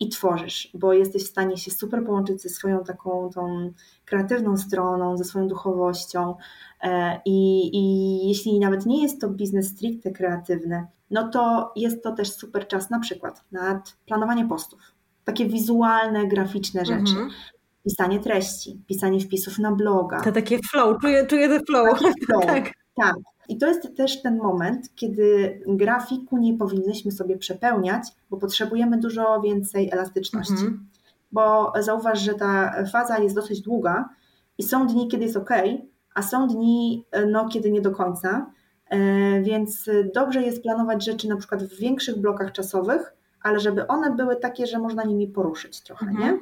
[0.00, 3.72] i tworzysz, bo jesteś w stanie się super połączyć ze swoją taką tą
[4.04, 6.34] kreatywną stroną, ze swoją duchowością
[6.82, 12.12] e, i, i jeśli nawet nie jest to biznes stricte kreatywny, no to jest to
[12.12, 14.80] też super czas na przykład nad planowanie postów.
[15.24, 17.12] Takie wizualne, graficzne rzeczy.
[17.12, 17.30] Mhm
[17.86, 20.20] pisanie treści, pisanie wpisów na bloga.
[20.20, 21.98] To takie flow, czuję, czuję te flow.
[22.26, 22.46] flow.
[22.46, 22.70] tak.
[22.94, 23.14] tak.
[23.48, 29.40] I to jest też ten moment, kiedy grafiku nie powinnyśmy sobie przepełniać, bo potrzebujemy dużo
[29.40, 30.52] więcej elastyczności.
[30.52, 30.88] Mhm.
[31.32, 34.08] Bo zauważ, że ta faza jest dosyć długa
[34.58, 35.50] i są dni, kiedy jest ok,
[36.14, 38.50] a są dni, no, kiedy nie do końca.
[38.90, 38.98] E,
[39.42, 44.36] więc dobrze jest planować rzeczy na przykład w większych blokach czasowych, ale żeby one były
[44.36, 46.34] takie, że można nimi poruszyć trochę, mhm.
[46.34, 46.40] nie?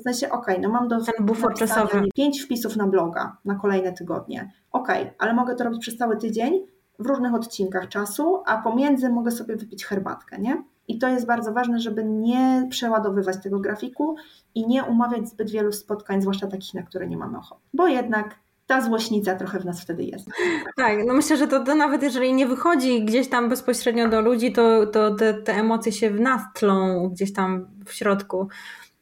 [0.00, 2.02] W sensie, ok, no mam do Ten bufor czasowy.
[2.14, 4.52] pięć wpisów na bloga na kolejne tygodnie.
[4.72, 6.66] Ok, ale mogę to robić przez cały tydzień
[6.98, 10.64] w różnych odcinkach czasu, a pomiędzy mogę sobie wypić herbatkę, nie?
[10.88, 14.16] I to jest bardzo ważne, żeby nie przeładowywać tego grafiku
[14.54, 17.60] i nie umawiać zbyt wielu spotkań, zwłaszcza takich, na które nie mamy ochoty.
[17.74, 18.34] Bo jednak
[18.66, 20.28] ta złośnica trochę w nas wtedy jest.
[20.76, 24.52] Tak, no myślę, że to, to nawet jeżeli nie wychodzi gdzieś tam bezpośrednio do ludzi,
[24.52, 28.48] to, to te, te emocje się w nas tlą gdzieś tam w środku.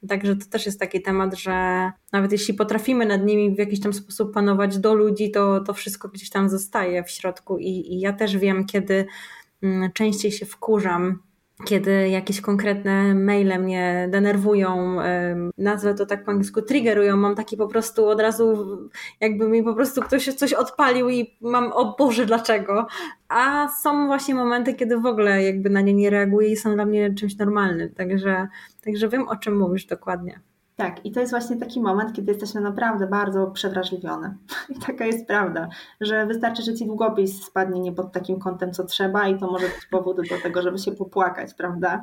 [0.09, 3.93] Także to też jest taki temat, że nawet jeśli potrafimy nad nimi w jakiś tam
[3.93, 7.59] sposób panować do ludzi, to, to wszystko gdzieś tam zostaje w środku.
[7.59, 9.07] I, i ja też wiem, kiedy
[9.63, 11.19] mm, częściej się wkurzam
[11.65, 14.97] kiedy jakieś konkretne maile mnie denerwują,
[15.59, 18.79] nazwę to tak po angielsku, triggerują, mam taki po prostu od razu,
[19.21, 22.87] jakby mi po prostu ktoś coś odpalił i mam, o Boże, dlaczego?
[23.29, 26.85] A są właśnie momenty, kiedy w ogóle jakby na nie nie reaguję i są dla
[26.85, 28.49] mnie czymś normalnym, także,
[28.85, 30.41] także wiem o czym mówisz dokładnie.
[30.77, 34.37] Tak, i to jest właśnie taki moment, kiedy jesteśmy naprawdę bardzo przewrażliwione.
[34.77, 35.69] I taka jest prawda,
[36.01, 39.67] że wystarczy, że ci długopis spadnie nie pod takim kątem, co trzeba, i to może
[39.67, 42.01] być powód do tego, żeby się popłakać, prawda?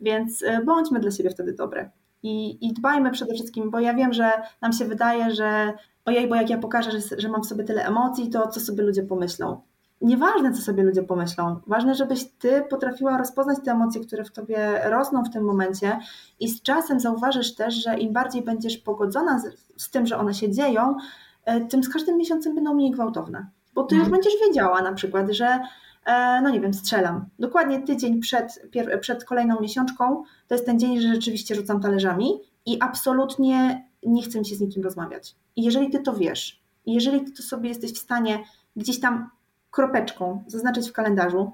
[0.00, 1.90] Więc e, bądźmy dla siebie wtedy dobre.
[2.22, 5.72] I, I dbajmy przede wszystkim, bo ja wiem, że nam się wydaje, że
[6.04, 8.82] ojej, bo jak ja pokażę, że, że mam w sobie tyle emocji, to co sobie
[8.82, 9.60] ludzie pomyślą
[10.02, 11.60] nieważne, co sobie ludzie pomyślą.
[11.66, 15.98] Ważne, żebyś ty potrafiła rozpoznać te emocje, które w tobie rosną w tym momencie
[16.40, 19.44] i z czasem zauważysz też, że im bardziej będziesz pogodzona z,
[19.76, 20.96] z tym, że one się dzieją,
[21.44, 23.46] e, tym z każdym miesiącem będą mniej gwałtowne.
[23.74, 24.20] Bo ty już mhm.
[24.22, 25.60] będziesz wiedziała na przykład, że
[26.04, 27.24] e, no nie wiem, strzelam.
[27.38, 28.62] Dokładnie tydzień przed,
[29.00, 34.44] przed kolejną miesiączką to jest ten dzień, że rzeczywiście rzucam talerzami i absolutnie nie chcę
[34.44, 35.36] się z nikim rozmawiać.
[35.56, 38.44] I jeżeli ty to wiesz, jeżeli ty to sobie jesteś w stanie
[38.76, 39.30] gdzieś tam
[39.72, 41.52] kropeczką zaznaczyć w kalendarzu,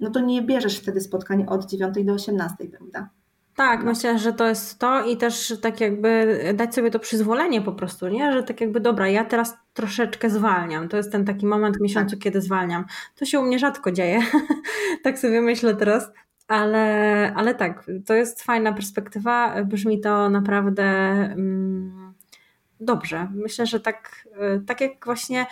[0.00, 3.08] no to nie bierzesz wtedy spotkań od 9 do 18, prawda?
[3.58, 7.72] Tak, myślę, że to jest to i też tak jakby dać sobie to przyzwolenie po
[7.72, 8.32] prostu, nie?
[8.32, 10.88] Że tak jakby dobra, ja teraz troszeczkę zwalniam.
[10.88, 12.18] To jest ten taki moment w miesiącu, tak.
[12.18, 12.84] kiedy zwalniam.
[13.16, 14.20] To się u mnie rzadko dzieje.
[15.04, 16.10] tak sobie myślę teraz.
[16.48, 19.64] Ale, ale tak, to jest fajna perspektywa.
[19.64, 22.14] Brzmi to naprawdę mm,
[22.80, 23.28] dobrze.
[23.34, 24.28] Myślę, że tak,
[24.66, 25.46] tak jak właśnie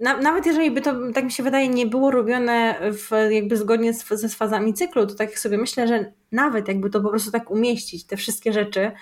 [0.00, 3.94] na, nawet jeżeli by to, tak mi się wydaje, nie było robione w, jakby zgodnie
[3.94, 7.50] z, ze fazami cyklu, to tak sobie myślę, że nawet jakby to po prostu tak
[7.50, 8.92] umieścić, te wszystkie rzeczy e,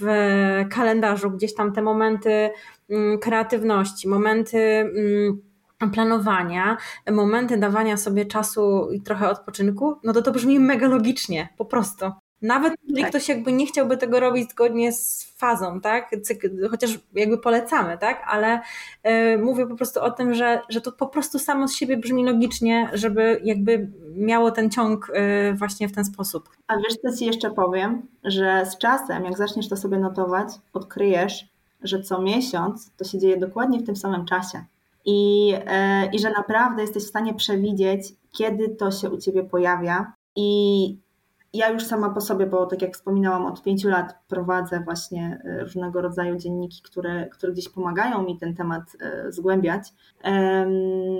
[0.00, 0.04] w
[0.70, 2.50] kalendarzu, gdzieś tam te momenty
[2.90, 5.42] mm, kreatywności, momenty mm,
[5.92, 6.76] planowania,
[7.10, 12.12] momenty dawania sobie czasu i trochę odpoczynku, no to to brzmi mega logicznie, po prostu.
[12.42, 13.10] Nawet jeżeli tak.
[13.10, 16.10] ktoś jakby nie chciałby tego robić zgodnie z fazą, tak?
[16.70, 18.24] Chociaż jakby polecamy, tak?
[18.26, 18.60] Ale
[19.04, 22.24] yy, mówię po prostu o tym, że, że to po prostu samo z siebie brzmi
[22.24, 26.48] logicznie, żeby jakby miało ten ciąg yy, właśnie w ten sposób.
[26.68, 31.44] A wiesz, co ci jeszcze powiem, że z czasem, jak zaczniesz to sobie notować, odkryjesz,
[31.82, 34.64] że co miesiąc to się dzieje dokładnie w tym samym czasie.
[35.04, 35.58] I, yy,
[36.12, 38.02] I że naprawdę jesteś w stanie przewidzieć,
[38.32, 40.12] kiedy to się u ciebie pojawia.
[40.36, 40.96] I
[41.52, 45.60] ja już sama po sobie, bo tak jak wspominałam, od pięciu lat prowadzę właśnie e,
[45.62, 49.92] różnego rodzaju dzienniki, które, które gdzieś pomagają mi ten temat e, zgłębiać,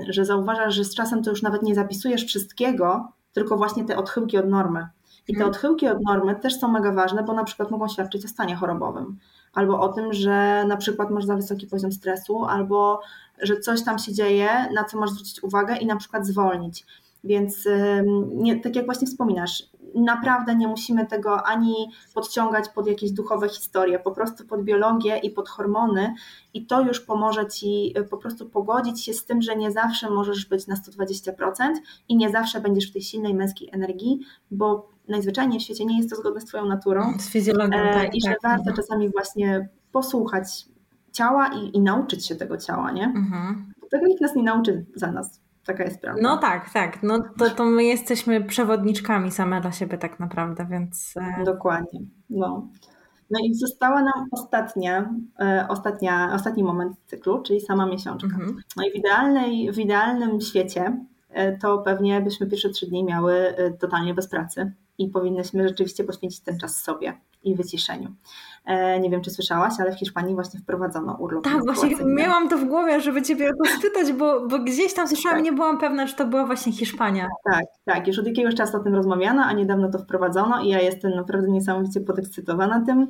[0.08, 4.38] że zauważasz, że z czasem to już nawet nie zapisujesz wszystkiego, tylko właśnie te odchyłki
[4.38, 4.86] od normy.
[5.28, 5.50] I te mhm.
[5.50, 9.18] odchyłki od normy też są mega ważne, bo na przykład mogą świadczyć o stanie chorobowym,
[9.52, 13.00] albo o tym, że na przykład masz za wysoki poziom stresu, albo
[13.42, 16.86] że coś tam się dzieje, na co masz zwrócić uwagę i na przykład zwolnić.
[17.24, 17.68] Więc
[18.34, 19.62] nie, tak jak właśnie wspominasz,
[20.00, 21.74] naprawdę nie musimy tego ani
[22.14, 26.14] podciągać pod jakieś duchowe historie, po prostu pod biologię i pod hormony
[26.54, 30.10] i to już pomoże Ci y, po prostu pogodzić się z tym, że nie zawsze
[30.10, 31.32] możesz być na 120%
[32.08, 36.10] i nie zawsze będziesz w tej silnej męskiej energii, bo najzwyczajniej w świecie nie jest
[36.10, 37.18] to zgodne z Twoją naturą.
[37.18, 38.42] Z fizjologią, e, tak, I że tak.
[38.42, 38.76] warto mhm.
[38.76, 40.66] czasami właśnie posłuchać
[41.12, 43.04] ciała i, i nauczyć się tego ciała, nie?
[43.04, 43.72] Mhm.
[43.90, 45.40] Tego nikt nas nie nauczy za nas.
[45.66, 46.22] Taka jest prawda.
[46.22, 47.02] No tak, tak.
[47.02, 51.14] No to, to my jesteśmy przewodniczkami same dla siebie tak naprawdę, więc...
[51.16, 52.00] E, Dokładnie.
[52.30, 52.68] No.
[53.30, 58.26] No i została nam ostatnia, e, ostatnia, ostatni moment cyklu, czyli sama miesiączka.
[58.26, 58.56] Mhm.
[58.76, 60.98] No i w, idealnej, w idealnym świecie
[61.30, 66.40] e, to pewnie byśmy pierwsze trzy dni miały totalnie bez pracy i powinnyśmy rzeczywiście poświęcić
[66.40, 68.14] ten czas sobie i wyciszeniu.
[68.64, 71.44] E, nie wiem, czy słyszałaś, ale w Hiszpanii właśnie wprowadzono urlop.
[71.44, 75.08] Tak, właśnie miałam to w głowie, żeby Ciebie o to spytać, bo, bo gdzieś tam
[75.08, 75.44] słyszałam, tak.
[75.44, 77.28] nie byłam pewna, czy to była właśnie Hiszpania.
[77.44, 78.06] Tak, tak.
[78.08, 81.48] Już od jakiegoś czasu o tym rozmawiano, a niedawno to wprowadzono i ja jestem naprawdę
[81.48, 83.08] niesamowicie podekscytowana tym,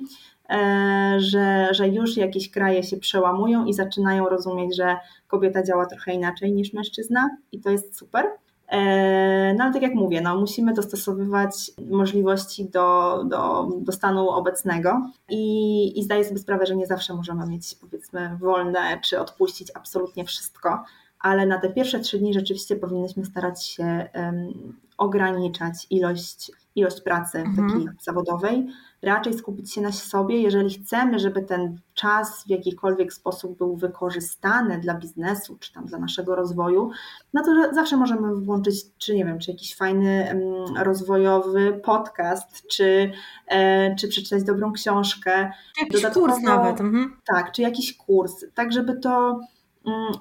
[0.50, 6.12] e, że, że już jakieś kraje się przełamują i zaczynają rozumieć, że kobieta działa trochę
[6.12, 8.26] inaczej niż mężczyzna i to jest super.
[8.68, 15.10] E, no ale tak jak mówię, no, musimy dostosowywać możliwości do, do, do stanu obecnego
[15.28, 20.24] i, i zdaję sobie sprawę, że nie zawsze możemy mieć powiedzmy wolne czy odpuścić absolutnie
[20.24, 20.84] wszystko,
[21.20, 24.52] ale na te pierwsze trzy dni rzeczywiście powinniśmy starać się um,
[24.98, 27.70] ograniczać ilość, ilość pracy mhm.
[27.70, 28.68] takiej zawodowej,
[29.02, 34.78] raczej skupić się na sobie, jeżeli chcemy, żeby ten czas w jakikolwiek sposób był wykorzystany
[34.78, 36.90] dla biznesu, czy tam dla naszego rozwoju,
[37.34, 40.40] no to zawsze możemy włączyć, czy nie wiem, czy jakiś fajny
[40.78, 43.12] rozwojowy podcast, czy,
[43.46, 45.52] e, czy przeczytać dobrą książkę.
[45.80, 46.80] Jakiś kurs nawet.
[46.80, 47.16] Mhm.
[47.26, 49.40] Tak, czy jakiś kurs, tak żeby to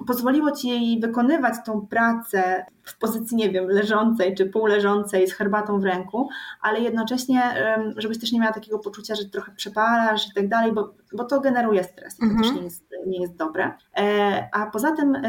[0.06, 5.80] pozwoliło ci jej wykonywać tą pracę w pozycji, nie wiem, leżącej czy półleżącej z herbatą
[5.80, 6.28] w ręku,
[6.60, 7.42] ale jednocześnie,
[7.96, 11.40] żebyś też nie miała takiego poczucia, że trochę przepalasz i tak dalej, bo, bo to
[11.40, 12.42] generuje stres i to mhm.
[12.42, 13.72] też nie jest, nie jest dobre.
[13.96, 15.22] E, a poza tym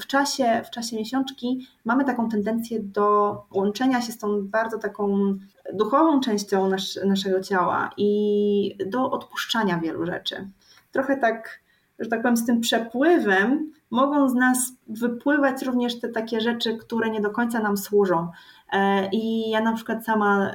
[0.00, 5.34] w czasie, w czasie miesiączki mamy taką tendencję do łączenia się z tą bardzo taką
[5.74, 10.48] duchową częścią nas, naszego ciała i do odpuszczania wielu rzeczy.
[10.92, 11.61] Trochę tak,
[12.02, 17.10] że tak powiem, z tym przepływem mogą z nas wypływać również te takie rzeczy, które
[17.10, 18.28] nie do końca nam służą.
[18.72, 20.52] E, I ja na przykład sama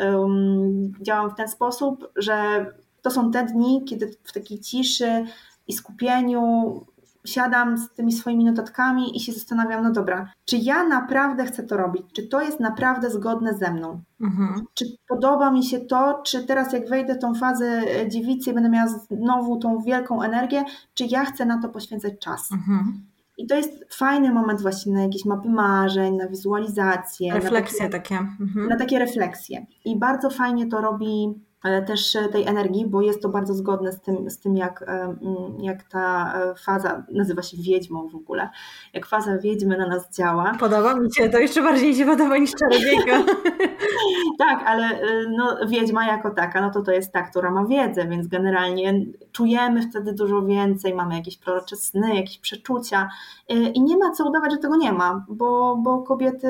[1.02, 2.66] działam w ten sposób, że
[3.02, 5.26] to są te dni, kiedy w takiej ciszy
[5.68, 6.82] i skupieniu
[7.28, 11.78] siadam z tymi swoimi notatkami i się zastanawiam, no dobra, czy ja naprawdę chcę to
[11.78, 12.04] robić?
[12.14, 14.02] Czy to jest naprawdę zgodne ze mną?
[14.22, 14.66] Mhm.
[14.74, 16.22] Czy podoba mi się to?
[16.26, 20.64] Czy teraz jak wejdę w tą fazę e, dziewicy będę miała znowu tą wielką energię,
[20.94, 22.52] czy ja chcę na to poświęcać czas?
[22.52, 23.02] Mhm.
[23.38, 27.34] I to jest fajny moment właśnie na jakieś mapy marzeń, na wizualizację.
[27.34, 28.28] Refleksje na takie, takie.
[28.42, 28.68] Mhm.
[28.68, 29.66] Na takie refleksje.
[29.86, 34.30] I bardzo fajnie to robi też tej energii, bo jest to bardzo zgodne z tym,
[34.30, 34.86] z tym jak,
[35.60, 38.50] jak ta e, faza, nazywa się wiedźmą w ogóle,
[38.94, 40.52] jak faza wiedźmy na nas działa.
[40.60, 43.24] Podoba mi się, to jeszcze bardziej się podoba niż czarodziejka.
[44.40, 48.08] tak, ale e, no, wiedźma jako taka, no to to jest ta, która ma wiedzę,
[48.08, 53.10] więc generalnie czujemy wtedy dużo więcej, mamy jakieś prorocze sny, jakieś przeczucia
[53.50, 56.48] e, i nie ma co udawać, że tego nie ma, bo, bo kobiety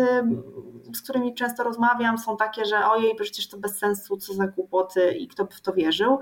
[0.94, 5.12] z którymi często rozmawiam, są takie, że ojej, przecież to bez sensu, co za głupoty
[5.12, 6.20] i kto by w to wierzył.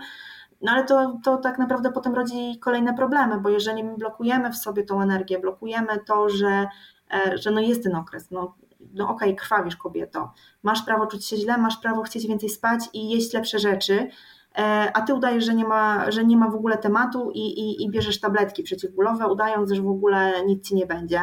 [0.62, 4.56] No ale to, to tak naprawdę potem rodzi kolejne problemy, bo jeżeli my blokujemy w
[4.56, 6.68] sobie tą energię, blokujemy to, że,
[7.14, 8.56] e, że no jest ten okres, no,
[8.94, 12.80] no okej, okay, krwawisz kobieto, masz prawo czuć się źle, masz prawo chcieć więcej spać
[12.94, 14.08] i jeść lepsze rzeczy,
[14.58, 17.84] e, a ty udajesz, że nie ma, że nie ma w ogóle tematu i, i,
[17.84, 21.22] i bierzesz tabletki przeciwbólowe, udając, że w ogóle nic ci nie będzie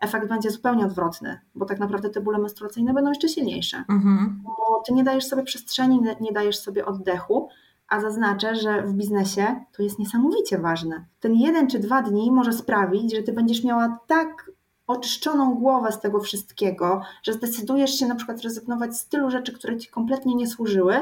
[0.00, 3.84] efekt będzie zupełnie odwrotny, bo tak naprawdę te bóle menstruacyjne będą jeszcze silniejsze.
[3.88, 4.42] Mhm.
[4.44, 7.48] Bo ty nie dajesz sobie przestrzeni, nie dajesz sobie oddechu,
[7.88, 11.04] a zaznaczę, że w biznesie to jest niesamowicie ważne.
[11.20, 14.50] Ten jeden czy dwa dni może sprawić, że ty będziesz miała tak
[14.86, 19.76] oczyszczoną głowę z tego wszystkiego, że zdecydujesz się na przykład zrezygnować z tylu rzeczy, które
[19.78, 20.94] ci kompletnie nie służyły,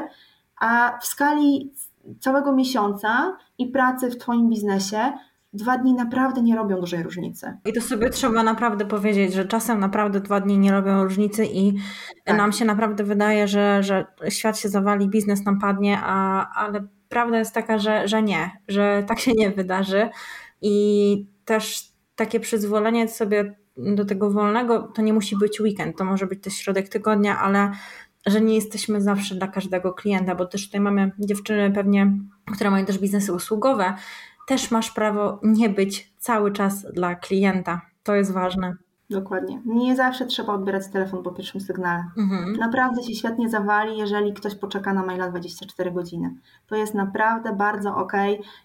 [0.59, 1.73] a w skali
[2.19, 5.13] całego miesiąca i pracy w Twoim biznesie
[5.55, 7.57] dwa dni naprawdę nie robią dużej różnicy.
[7.65, 11.73] I to sobie trzeba naprawdę powiedzieć, że czasem naprawdę dwa dni nie robią różnicy i
[12.23, 12.37] tak.
[12.37, 17.39] nam się naprawdę wydaje, że, że świat się zawali, biznes nam padnie, a, ale prawda
[17.39, 20.09] jest taka, że, że nie, że tak się nie wydarzy
[20.61, 21.83] i też
[22.15, 26.53] takie przyzwolenie sobie do tego wolnego, to nie musi być weekend, to może być też
[26.53, 27.71] środek tygodnia, ale
[28.25, 32.11] że nie jesteśmy zawsze dla każdego klienta, bo też tutaj mamy dziewczyny pewnie,
[32.55, 33.93] które mają też biznesy usługowe,
[34.47, 37.81] też masz prawo nie być cały czas dla klienta.
[38.03, 38.75] To jest ważne.
[39.09, 39.61] Dokładnie.
[39.65, 42.03] Nie zawsze trzeba odbierać telefon po pierwszym sygnale.
[42.17, 42.53] Mhm.
[42.53, 46.35] Naprawdę się świetnie zawali, jeżeli ktoś poczeka na maila 24 godziny.
[46.67, 48.13] To jest naprawdę bardzo ok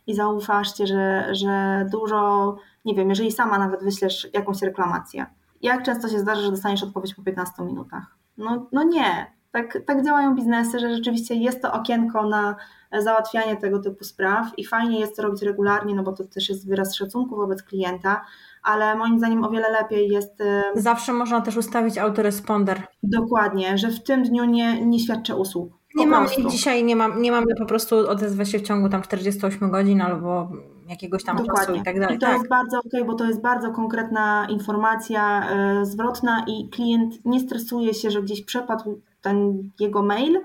[0.06, 5.26] i zaufaszcie, że, że dużo, nie wiem, jeżeli sama nawet wyślesz jakąś reklamację.
[5.62, 8.16] Jak często się zdarza, że dostaniesz odpowiedź po 15 minutach?
[8.38, 9.32] No, no nie.
[9.52, 12.56] Tak, tak działają biznesy, że rzeczywiście jest to okienko na
[12.98, 16.68] załatwianie tego typu spraw i fajnie jest to robić regularnie, no bo to też jest
[16.68, 18.24] wyraz szacunku wobec klienta,
[18.62, 20.42] ale moim zdaniem o wiele lepiej jest.
[20.74, 22.82] Zawsze można też ustawić autoresponder.
[23.02, 25.80] Dokładnie, że w tym dniu nie, nie świadczę usług.
[25.94, 29.70] Nie mam dzisiaj nie mam, nie mamy po prostu odezwać się w ciągu tam 48
[29.70, 30.48] godzin albo
[30.88, 31.66] jakiegoś tam Dokładnie.
[31.66, 32.16] czasu i tak dalej.
[32.16, 32.36] I to tak.
[32.36, 35.50] jest bardzo ok, bo to jest bardzo konkretna informacja
[35.82, 40.40] y, zwrotna i klient nie stresuje się, że gdzieś przepadł ten jego mail,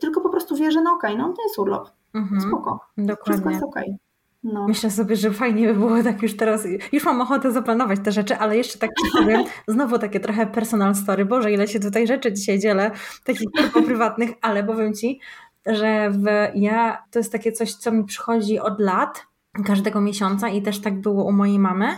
[0.00, 2.40] tylko po prostu wie, że no okej, okay, no to jest urlop, mhm.
[2.40, 3.24] spoko, Dokładnie.
[3.24, 3.84] wszystko jest okej.
[3.84, 3.98] Okay.
[4.44, 4.68] No.
[4.68, 8.36] Myślę sobie, że fajnie by było tak już teraz, już mam ochotę zaplanować te rzeczy,
[8.36, 12.58] ale jeszcze tak powiem, znowu takie trochę personal story, Boże, ile się tutaj rzeczy dzisiaj
[12.58, 12.90] dzielę,
[13.24, 15.20] takich tylko prywatnych, ale powiem Ci,
[15.66, 19.26] że w, ja, to jest takie coś, co mi przychodzi od lat,
[19.66, 21.88] każdego miesiąca i też tak było u mojej mamy,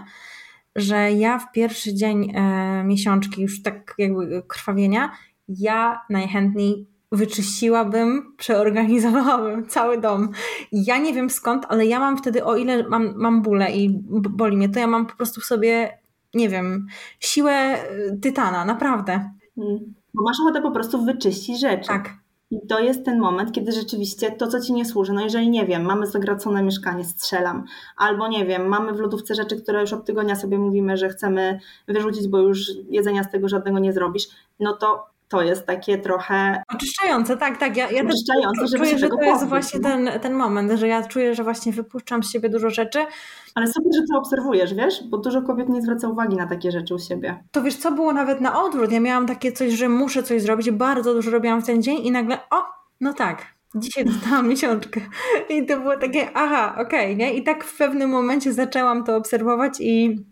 [0.77, 5.13] że ja w pierwszy dzień e, miesiączki, już tak jakby krwawienia,
[5.49, 10.29] ja najchętniej wyczyściłabym, przeorganizowałabym cały dom.
[10.73, 14.57] Ja nie wiem skąd, ale ja mam wtedy, o ile mam, mam bóle i boli
[14.57, 15.99] mnie, to ja mam po prostu w sobie,
[16.35, 16.87] nie wiem,
[17.21, 19.31] siłę y, tytana, naprawdę.
[19.57, 19.79] Hmm.
[20.15, 21.89] Bo masz ochotę po prostu wyczyścić rzeczy.
[21.89, 22.25] Tak.
[22.51, 25.67] I to jest ten moment, kiedy rzeczywiście to, co ci nie służy, no jeżeli nie
[25.67, 27.65] wiem, mamy zagracone mieszkanie, strzelam,
[27.97, 31.59] albo nie wiem, mamy w lodówce rzeczy, które już od tygodnia sobie mówimy, że chcemy
[31.89, 34.29] wyrzucić, bo już jedzenia z tego żadnego nie zrobisz,
[34.61, 36.63] no to to jest takie trochę.
[36.75, 37.77] Oczyszczające, tak, tak.
[37.77, 41.35] Ja, ja Oczyszczające, żeby czuję, że to jest właśnie ten, ten moment, że ja czuję,
[41.35, 43.07] że właśnie wypuszczam z siebie dużo rzeczy.
[43.55, 44.95] Ale super, że to obserwujesz, wiesz?
[45.09, 47.45] Bo dużo kobiet nie zwraca uwagi na takie rzeczy u siebie.
[47.53, 48.93] To wiesz, co było nawet na odwrót.
[48.93, 52.11] Ja miałam takie coś, że muszę coś zrobić, bardzo dużo robiłam w ten dzień i
[52.11, 52.63] nagle, o,
[53.01, 55.01] no tak, dzisiaj dostałam miesiączkę.
[55.49, 57.35] I to było takie, aha, okej, okay, nie?
[57.35, 60.25] I tak w pewnym momencie zaczęłam to obserwować i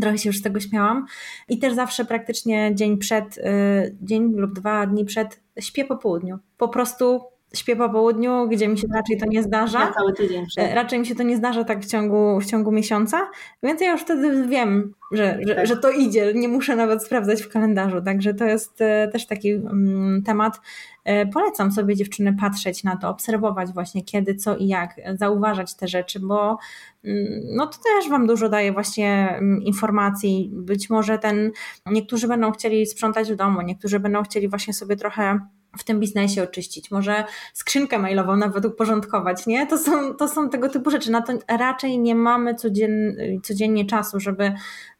[0.00, 1.06] Trochę się już z tego śmiałam.
[1.48, 3.42] I też zawsze praktycznie dzień przed, y,
[4.02, 6.38] dzień lub dwa dni przed śpię po południu.
[6.58, 7.20] Po prostu
[7.56, 9.92] śpię po południu, gdzie mi się raczej to nie zdarza.
[9.92, 10.46] Cały tydzień.
[10.46, 10.74] Przed.
[10.74, 13.30] Raczej mi się to nie zdarza tak w ciągu, w ciągu miesiąca,
[13.62, 15.66] więc ja już wtedy wiem, że, że, tak.
[15.66, 16.32] że to idzie.
[16.34, 20.60] Nie muszę nawet sprawdzać w kalendarzu, także to jest e, też taki um, temat.
[21.04, 25.88] E, polecam sobie dziewczyny patrzeć na to, obserwować właśnie kiedy, co i jak, zauważać te
[25.88, 26.58] rzeczy, bo
[27.04, 27.26] mm,
[27.56, 30.50] no to też Wam dużo daje właśnie mm, informacji.
[30.52, 31.50] Być może ten,
[31.86, 35.38] niektórzy będą chcieli sprzątać w domu, niektórzy będą chcieli właśnie sobie trochę
[35.78, 39.66] w tym biznesie oczyścić, może skrzynkę mailową nawet uporządkować, nie?
[39.66, 41.10] To są, to są tego typu rzeczy.
[41.10, 44.52] Na to raczej nie mamy codziennie, codziennie czasu, żeby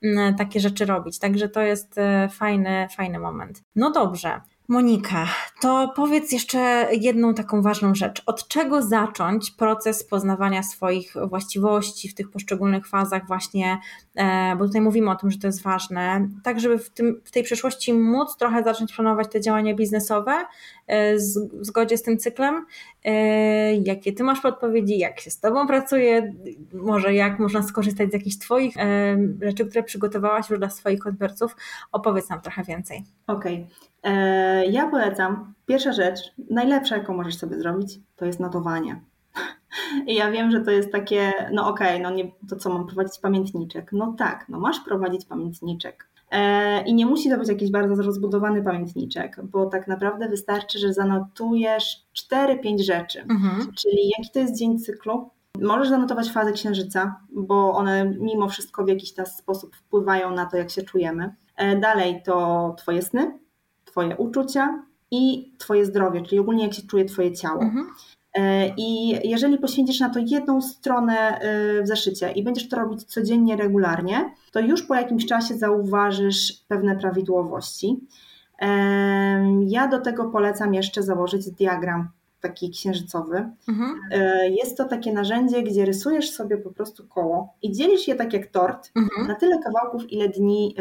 [0.02, 1.18] mm, takie rzeczy robić.
[1.18, 3.62] Także to jest e, fajny, fajny moment.
[3.76, 4.40] No dobrze.
[4.72, 5.26] Monika,
[5.60, 8.22] to powiedz jeszcze jedną taką ważną rzecz.
[8.26, 13.78] Od czego zacząć proces poznawania swoich właściwości w tych poszczególnych fazach, właśnie,
[14.14, 17.30] e, bo tutaj mówimy o tym, że to jest ważne, tak żeby w, tym, w
[17.30, 20.44] tej przyszłości móc trochę zacząć planować te działania biznesowe
[20.86, 21.20] e, w
[21.60, 22.66] zgodzie z tym cyklem.
[23.04, 26.34] E, jakie ty masz podpowiedzi, jak się z tobą pracuje,
[26.72, 28.74] może jak można skorzystać z jakichś twoich
[29.42, 31.56] rzeczy, które przygotowałaś już dla swoich odbiorców.
[31.92, 33.04] Opowiedz nam trochę więcej.
[33.26, 33.54] Okej.
[33.54, 33.91] Okay.
[34.02, 39.00] E, ja polecam, pierwsza rzecz, najlepsza jaką możesz sobie zrobić, to jest notowanie.
[40.06, 42.86] I ja wiem, że to jest takie, no okej, okay, no nie, to co, mam
[42.86, 43.92] prowadzić pamiętniczek?
[43.92, 46.08] No tak, no masz prowadzić pamiętniczek.
[46.30, 50.92] E, I nie musi to być jakiś bardzo rozbudowany pamiętniczek, bo tak naprawdę wystarczy, że
[50.92, 53.20] zanotujesz 4-5 rzeczy.
[53.20, 53.72] Mhm.
[53.74, 55.30] Czyli jaki to jest dzień cyklu,
[55.60, 60.56] Możesz zanotować fazę księżyca, bo one mimo wszystko w jakiś tam sposób wpływają na to,
[60.56, 61.34] jak się czujemy.
[61.56, 63.38] E, dalej to Twoje sny,
[63.92, 67.62] Twoje uczucia i Twoje zdrowie, czyli ogólnie jak się czuje Twoje ciało.
[67.62, 67.86] Mhm.
[68.34, 73.04] E, I jeżeli poświęcisz na to jedną stronę e, w zeszycie i będziesz to robić
[73.04, 78.00] codziennie, regularnie, to już po jakimś czasie zauważysz pewne prawidłowości.
[78.58, 78.68] E,
[79.66, 82.08] ja do tego polecam jeszcze założyć diagram
[82.42, 83.50] taki księżycowy.
[83.68, 84.00] Mhm.
[84.50, 88.46] Jest to takie narzędzie, gdzie rysujesz sobie po prostu koło i dzielisz je tak jak
[88.46, 89.28] tort mhm.
[89.28, 90.76] na tyle kawałków, ile dni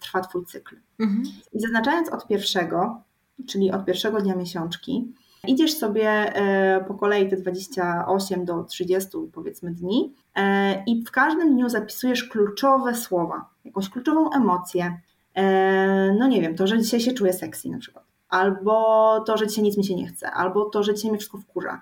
[0.00, 0.76] trwa Twój cykl.
[0.98, 1.22] Mhm.
[1.52, 3.02] I zaznaczając od pierwszego,
[3.46, 5.12] czyli od pierwszego dnia miesiączki,
[5.46, 11.54] idziesz sobie e, po kolei te 28 do 30 powiedzmy dni e, i w każdym
[11.54, 15.00] dniu zapisujesz kluczowe słowa, jakąś kluczową emocję.
[15.34, 18.04] E, no nie wiem, to, że dzisiaj się czuję sexy na przykład.
[18.28, 21.38] Albo to, że dzisiaj nic mi się nie chce, albo to, że dzisiaj mnie wszystko
[21.38, 21.80] wkurza.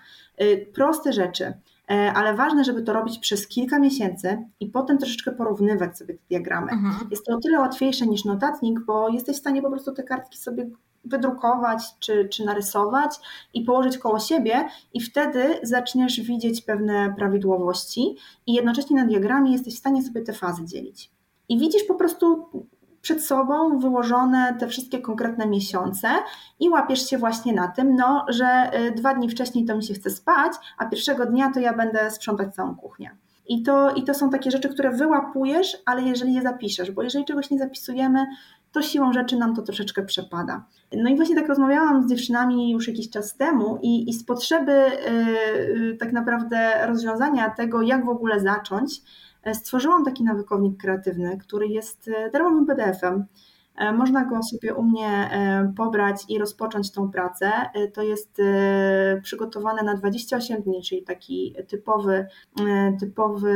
[0.74, 1.52] Proste rzeczy.
[1.90, 6.20] E, ale ważne, żeby to robić przez kilka miesięcy i potem troszeczkę porównywać sobie te
[6.28, 6.72] diagramy.
[6.72, 7.10] Mhm.
[7.10, 10.38] Jest to o tyle łatwiejsze niż notatnik, bo jesteś w stanie po prostu te kartki
[10.38, 10.70] sobie
[11.04, 13.10] wydrukować czy, czy narysować
[13.54, 18.16] i położyć koło siebie, i wtedy zaczniesz widzieć pewne prawidłowości,
[18.46, 21.10] i jednocześnie na diagramie jesteś w stanie sobie te fazy dzielić.
[21.48, 22.48] I widzisz po prostu
[23.02, 26.08] przed sobą wyłożone te wszystkie konkretne miesiące
[26.60, 29.94] i łapiesz się właśnie na tym, no, że y, dwa dni wcześniej to mi się
[29.94, 33.16] chce spać, a pierwszego dnia to ja będę sprzątać całą kuchnię.
[33.48, 37.24] I to, I to są takie rzeczy, które wyłapujesz, ale jeżeli je zapiszesz, bo jeżeli
[37.24, 38.26] czegoś nie zapisujemy,
[38.72, 40.64] to siłą rzeczy nam to troszeczkę przepada.
[40.92, 44.72] No i właśnie tak rozmawiałam z dziewczynami już jakiś czas temu i, i z potrzeby
[45.74, 49.00] yy, tak naprawdę rozwiązania tego, jak w ogóle zacząć,
[49.52, 53.24] stworzyłam taki nawykownik kreatywny, który jest e, darmowym PDF-em.
[53.76, 55.30] E, można go sobie u mnie
[55.76, 57.52] pobrać i rozpocząć tą pracę.
[57.94, 58.42] To jest
[59.22, 62.26] przygotowane na 28 dni, czyli taki typowy,
[63.00, 63.54] typowy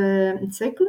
[0.53, 0.85] cykl,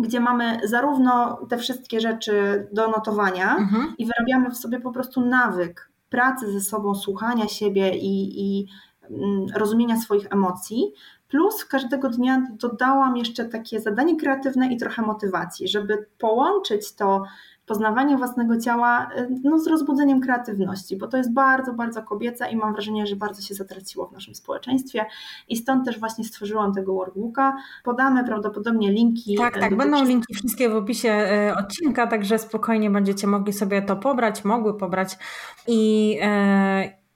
[0.00, 3.94] gdzie mamy zarówno te wszystkie rzeczy do notowania mhm.
[3.98, 8.66] i wyrabiamy w sobie po prostu nawyk pracy ze sobą, słuchania siebie i, i
[9.10, 10.92] mm, rozumienia swoich emocji,
[11.28, 17.24] Plus każdego dnia dodałam jeszcze takie zadanie kreatywne i trochę motywacji, żeby połączyć to
[17.68, 19.10] poznawanie własnego ciała
[19.44, 23.42] no, z rozbudzeniem kreatywności, bo to jest bardzo, bardzo kobieca i mam wrażenie, że bardzo
[23.42, 25.06] się zatraciło w naszym społeczeństwie
[25.48, 27.56] i stąd też właśnie stworzyłam tego workbooka.
[27.84, 29.36] Podamy prawdopodobnie linki.
[29.36, 33.96] Tak, tak, będą linki wszystkie w opisie e, odcinka, także spokojnie będziecie mogli sobie to
[33.96, 35.18] pobrać, mogły pobrać
[35.66, 36.18] i,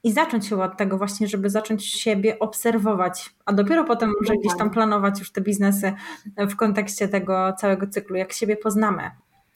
[0.04, 4.56] i zacząć się od tego właśnie, żeby zacząć siebie obserwować, a dopiero potem może gdzieś
[4.58, 5.92] tam planować już te biznesy
[6.36, 9.10] w kontekście tego całego cyklu, jak siebie poznamy.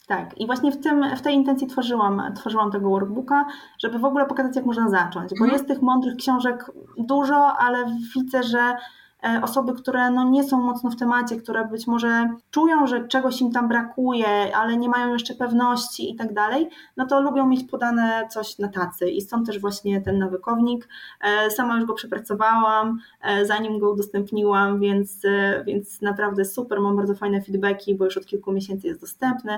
[0.07, 3.45] Tak, i właśnie w, tym, w tej intencji tworzyłam, tworzyłam tego workbooka,
[3.79, 5.53] żeby w ogóle pokazać, jak można zacząć, bo mm.
[5.53, 7.85] jest tych mądrych książek dużo, ale
[8.15, 8.75] widzę, że
[9.43, 13.51] osoby, które no nie są mocno w temacie, które być może czują, że czegoś im
[13.51, 18.27] tam brakuje, ale nie mają jeszcze pewności i tak dalej, no to lubią mieć podane
[18.31, 20.87] coś na tacy i stąd też właśnie ten nawykownik.
[21.21, 22.99] E, sama już go przepracowałam,
[23.43, 25.21] zanim go udostępniłam, więc,
[25.65, 29.57] więc naprawdę super, mam bardzo fajne feedbacki, bo już od kilku miesięcy jest dostępny,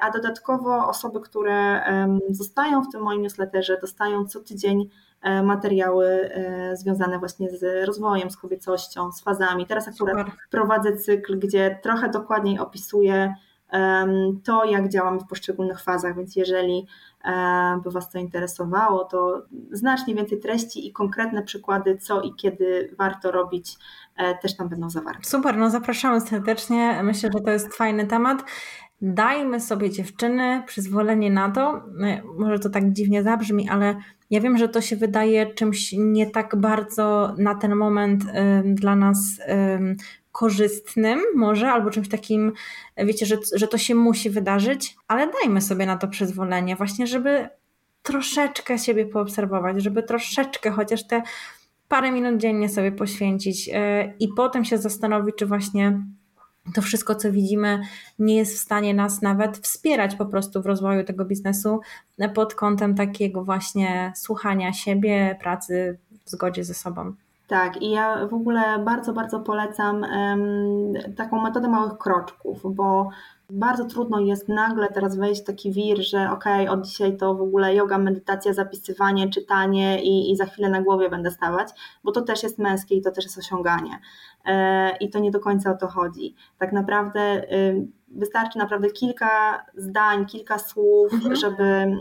[0.00, 1.82] a dodatkowo osoby, które
[2.30, 5.05] zostają w tym moim newsletterze, dostają co tydzień E,
[5.42, 9.66] materiały e, związane właśnie z rozwojem, z kobiecością, z fazami.
[9.66, 10.32] Teraz akurat Super.
[10.50, 13.34] prowadzę cykl, gdzie trochę dokładniej opisuję
[14.44, 16.86] to, jak działamy w poszczególnych fazach, więc jeżeli
[17.24, 22.94] e, by Was to interesowało, to znacznie więcej treści i konkretne przykłady, co i kiedy
[22.98, 23.76] warto robić,
[24.42, 25.24] też tam będą zawarte.
[25.24, 27.00] Super, no zapraszamy serdecznie.
[27.02, 28.44] Myślę, że to jest fajny temat.
[29.02, 31.82] Dajmy sobie dziewczyny przyzwolenie na to,
[32.38, 33.96] może to tak dziwnie zabrzmi, ale
[34.30, 38.24] ja wiem, że to się wydaje czymś nie tak bardzo na ten moment
[38.64, 39.18] dla nas
[40.32, 42.52] korzystnym może, albo czymś takim,
[42.96, 47.48] wiecie, że, że to się musi wydarzyć, ale dajmy sobie na to przyzwolenie, właśnie, żeby
[48.02, 51.22] troszeczkę siebie poobserwować, żeby troszeczkę chociaż te
[51.88, 56.02] parę minut dziennie sobie poświęcić e, i potem się zastanowić, czy właśnie
[56.74, 57.80] to wszystko, co widzimy,
[58.18, 61.80] nie jest w stanie nas nawet wspierać po prostu w rozwoju tego biznesu
[62.34, 67.14] pod kątem takiego właśnie słuchania siebie, pracy w zgodzie ze sobą.
[67.46, 73.10] Tak, i ja w ogóle bardzo, bardzo polecam um, taką metodę małych kroczków, bo
[73.50, 77.40] bardzo trudno jest nagle teraz wejść w taki wir, że ok, od dzisiaj to w
[77.40, 81.68] ogóle yoga, medytacja, zapisywanie, czytanie i, i za chwilę na głowie będę stawać,
[82.04, 83.98] bo to też jest męskie i to też jest osiąganie.
[84.44, 86.34] E, I to nie do końca o to chodzi.
[86.58, 91.36] Tak naprawdę y, wystarczy naprawdę kilka zdań, kilka słów, mhm.
[91.36, 91.96] żeby,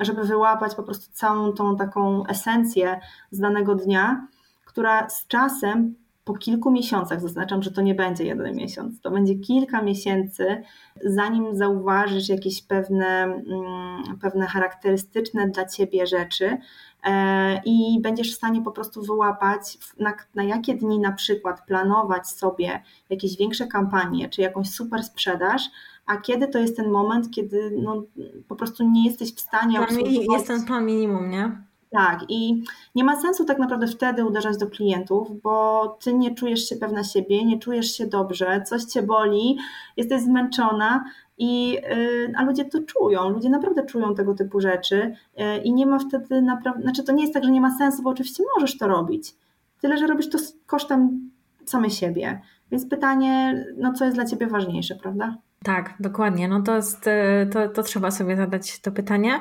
[0.00, 4.26] żeby wyłapać po prostu całą tą taką esencję z danego dnia,
[4.64, 5.94] która z czasem
[6.30, 10.62] po kilku miesiącach, zaznaczam, że to nie będzie jeden miesiąc, to będzie kilka miesięcy,
[11.04, 16.58] zanim zauważysz jakieś pewne, mm, pewne charakterystyczne dla ciebie rzeczy
[17.04, 22.28] e, i będziesz w stanie po prostu wyłapać, na, na jakie dni na przykład planować
[22.28, 25.62] sobie jakieś większe kampanie czy jakąś super sprzedaż,
[26.06, 28.02] a kiedy to jest ten moment, kiedy no,
[28.48, 30.26] po prostu nie jesteś w stanie obsługiwać...
[30.32, 31.69] Jest ten plan minimum, nie?
[31.90, 32.62] Tak, i
[32.94, 37.04] nie ma sensu tak naprawdę wtedy uderzać do klientów, bo ty nie czujesz się pewna
[37.04, 39.58] siebie, nie czujesz się dobrze, coś cię boli,
[39.96, 41.04] jesteś zmęczona,
[41.40, 45.86] i, y, a ludzie to czują, ludzie naprawdę czują tego typu rzeczy y, i nie
[45.86, 48.78] ma wtedy naprawdę, znaczy to nie jest tak, że nie ma sensu, bo oczywiście możesz
[48.78, 49.34] to robić,
[49.80, 51.30] tyle, że robisz to kosztem
[51.64, 52.40] samej siebie.
[52.70, 55.36] Więc pytanie, no co jest dla ciebie ważniejsze, prawda?
[55.64, 56.48] Tak, dokładnie.
[56.48, 59.40] No to, jest, y, to, to trzeba sobie zadać to pytanie.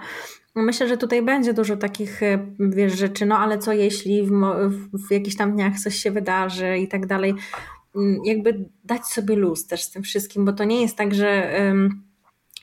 [0.64, 4.32] Myślę, że tutaj będzie dużo takich e, wiesz, rzeczy, no ale co jeśli w,
[5.08, 7.34] w jakichś tam dniach coś się wydarzy i tak dalej.
[7.96, 11.52] Mm, jakby dać sobie luz też z tym wszystkim, bo to nie jest tak, że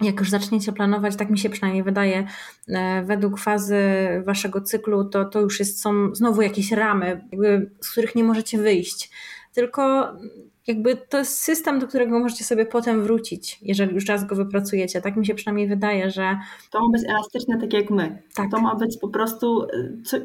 [0.01, 2.26] jak już zaczniecie planować, tak mi się przynajmniej wydaje,
[2.68, 3.82] e, według fazy
[4.26, 8.59] waszego cyklu, to, to już jest, są znowu jakieś ramy, jakby, z których nie możecie
[8.59, 9.11] wyjść.
[9.53, 10.12] Tylko
[10.67, 15.01] jakby to jest system, do którego możecie sobie potem wrócić, jeżeli już raz go wypracujecie.
[15.01, 16.39] Tak mi się przynajmniej wydaje, że.
[16.71, 18.23] To ma być elastyczne, tak jak my.
[18.35, 18.51] Tak.
[18.51, 19.67] To ma być po prostu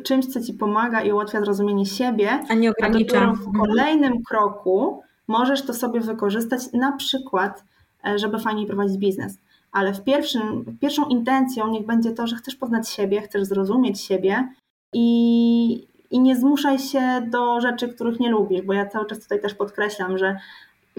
[0.04, 3.22] czymś, co ci pomaga i ułatwia zrozumienie siebie, a nie ogranicza.
[3.22, 3.56] A w mhm.
[3.56, 7.64] kolejnym kroku możesz to sobie wykorzystać, na przykład,
[8.06, 9.38] e, żeby fajniej prowadzić biznes.
[9.72, 14.50] Ale w pierwszym, pierwszą intencją niech będzie to, że chcesz poznać siebie, chcesz zrozumieć siebie
[14.94, 19.42] i, i nie zmuszaj się do rzeczy, których nie lubisz, bo ja cały czas tutaj
[19.42, 20.38] też podkreślam, że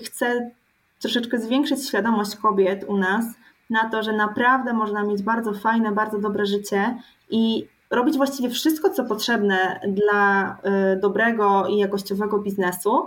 [0.05, 0.51] chcę
[1.01, 3.25] troszeczkę zwiększyć świadomość kobiet u nas
[3.71, 6.97] na to, że naprawdę można mieć bardzo fajne, bardzo dobre życie
[7.31, 10.57] i robić właściwie wszystko, co potrzebne dla
[10.95, 13.07] y, dobrego i jakościowego biznesu,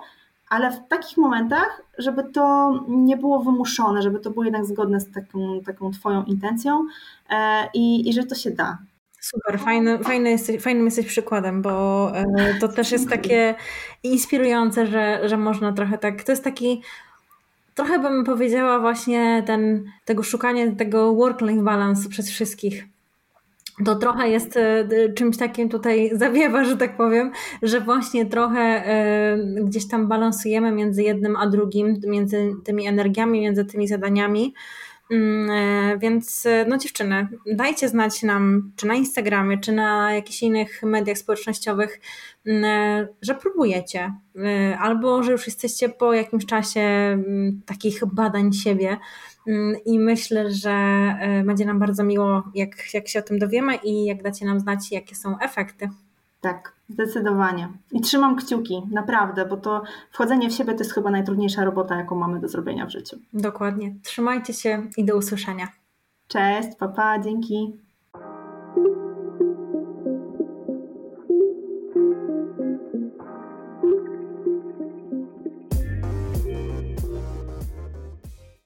[0.50, 5.12] ale w takich momentach, żeby to nie było wymuszone, żeby to było jednak zgodne z
[5.12, 6.86] taką, taką Twoją intencją
[7.30, 8.78] e, i, i że to się da.
[9.26, 12.26] Super, fajny, fajny jesteś, fajnym jesteś przykładem, bo e,
[12.60, 13.56] to też jest takie
[14.04, 16.82] inspirujące, że, że można trochę tak, to jest taki
[17.76, 22.86] trochę bym powiedziała właśnie ten, tego szukania tego work-life balance przez wszystkich.
[23.86, 29.38] To trochę jest e, czymś takim tutaj zawiewa, że tak powiem, że właśnie trochę e,
[29.64, 34.54] gdzieś tam balansujemy między jednym a drugim, między tymi energiami, między tymi zadaniami.
[35.12, 40.44] Mm, e, więc e, no dziewczyny, dajcie znać nam, czy na Instagramie, czy na jakichś
[40.44, 42.00] innych mediach społecznościowych,
[42.46, 44.14] mm, e, że próbujecie,
[44.80, 48.98] albo że już jesteście po jakimś czasie mm, takich badań siebie.
[49.86, 50.76] I myślę, że
[51.46, 54.92] będzie nam bardzo miło, jak, jak się o tym dowiemy i jak dacie nam znać,
[54.92, 55.90] jakie są efekty.
[56.46, 57.70] Tak, zdecydowanie.
[57.92, 62.16] I trzymam kciuki, naprawdę, bo to wchodzenie w siebie to jest chyba najtrudniejsza robota, jaką
[62.16, 63.18] mamy do zrobienia w życiu.
[63.34, 63.96] Dokładnie.
[64.04, 65.68] Trzymajcie się i do usłyszenia.
[66.28, 67.85] Cześć, papa, dzięki.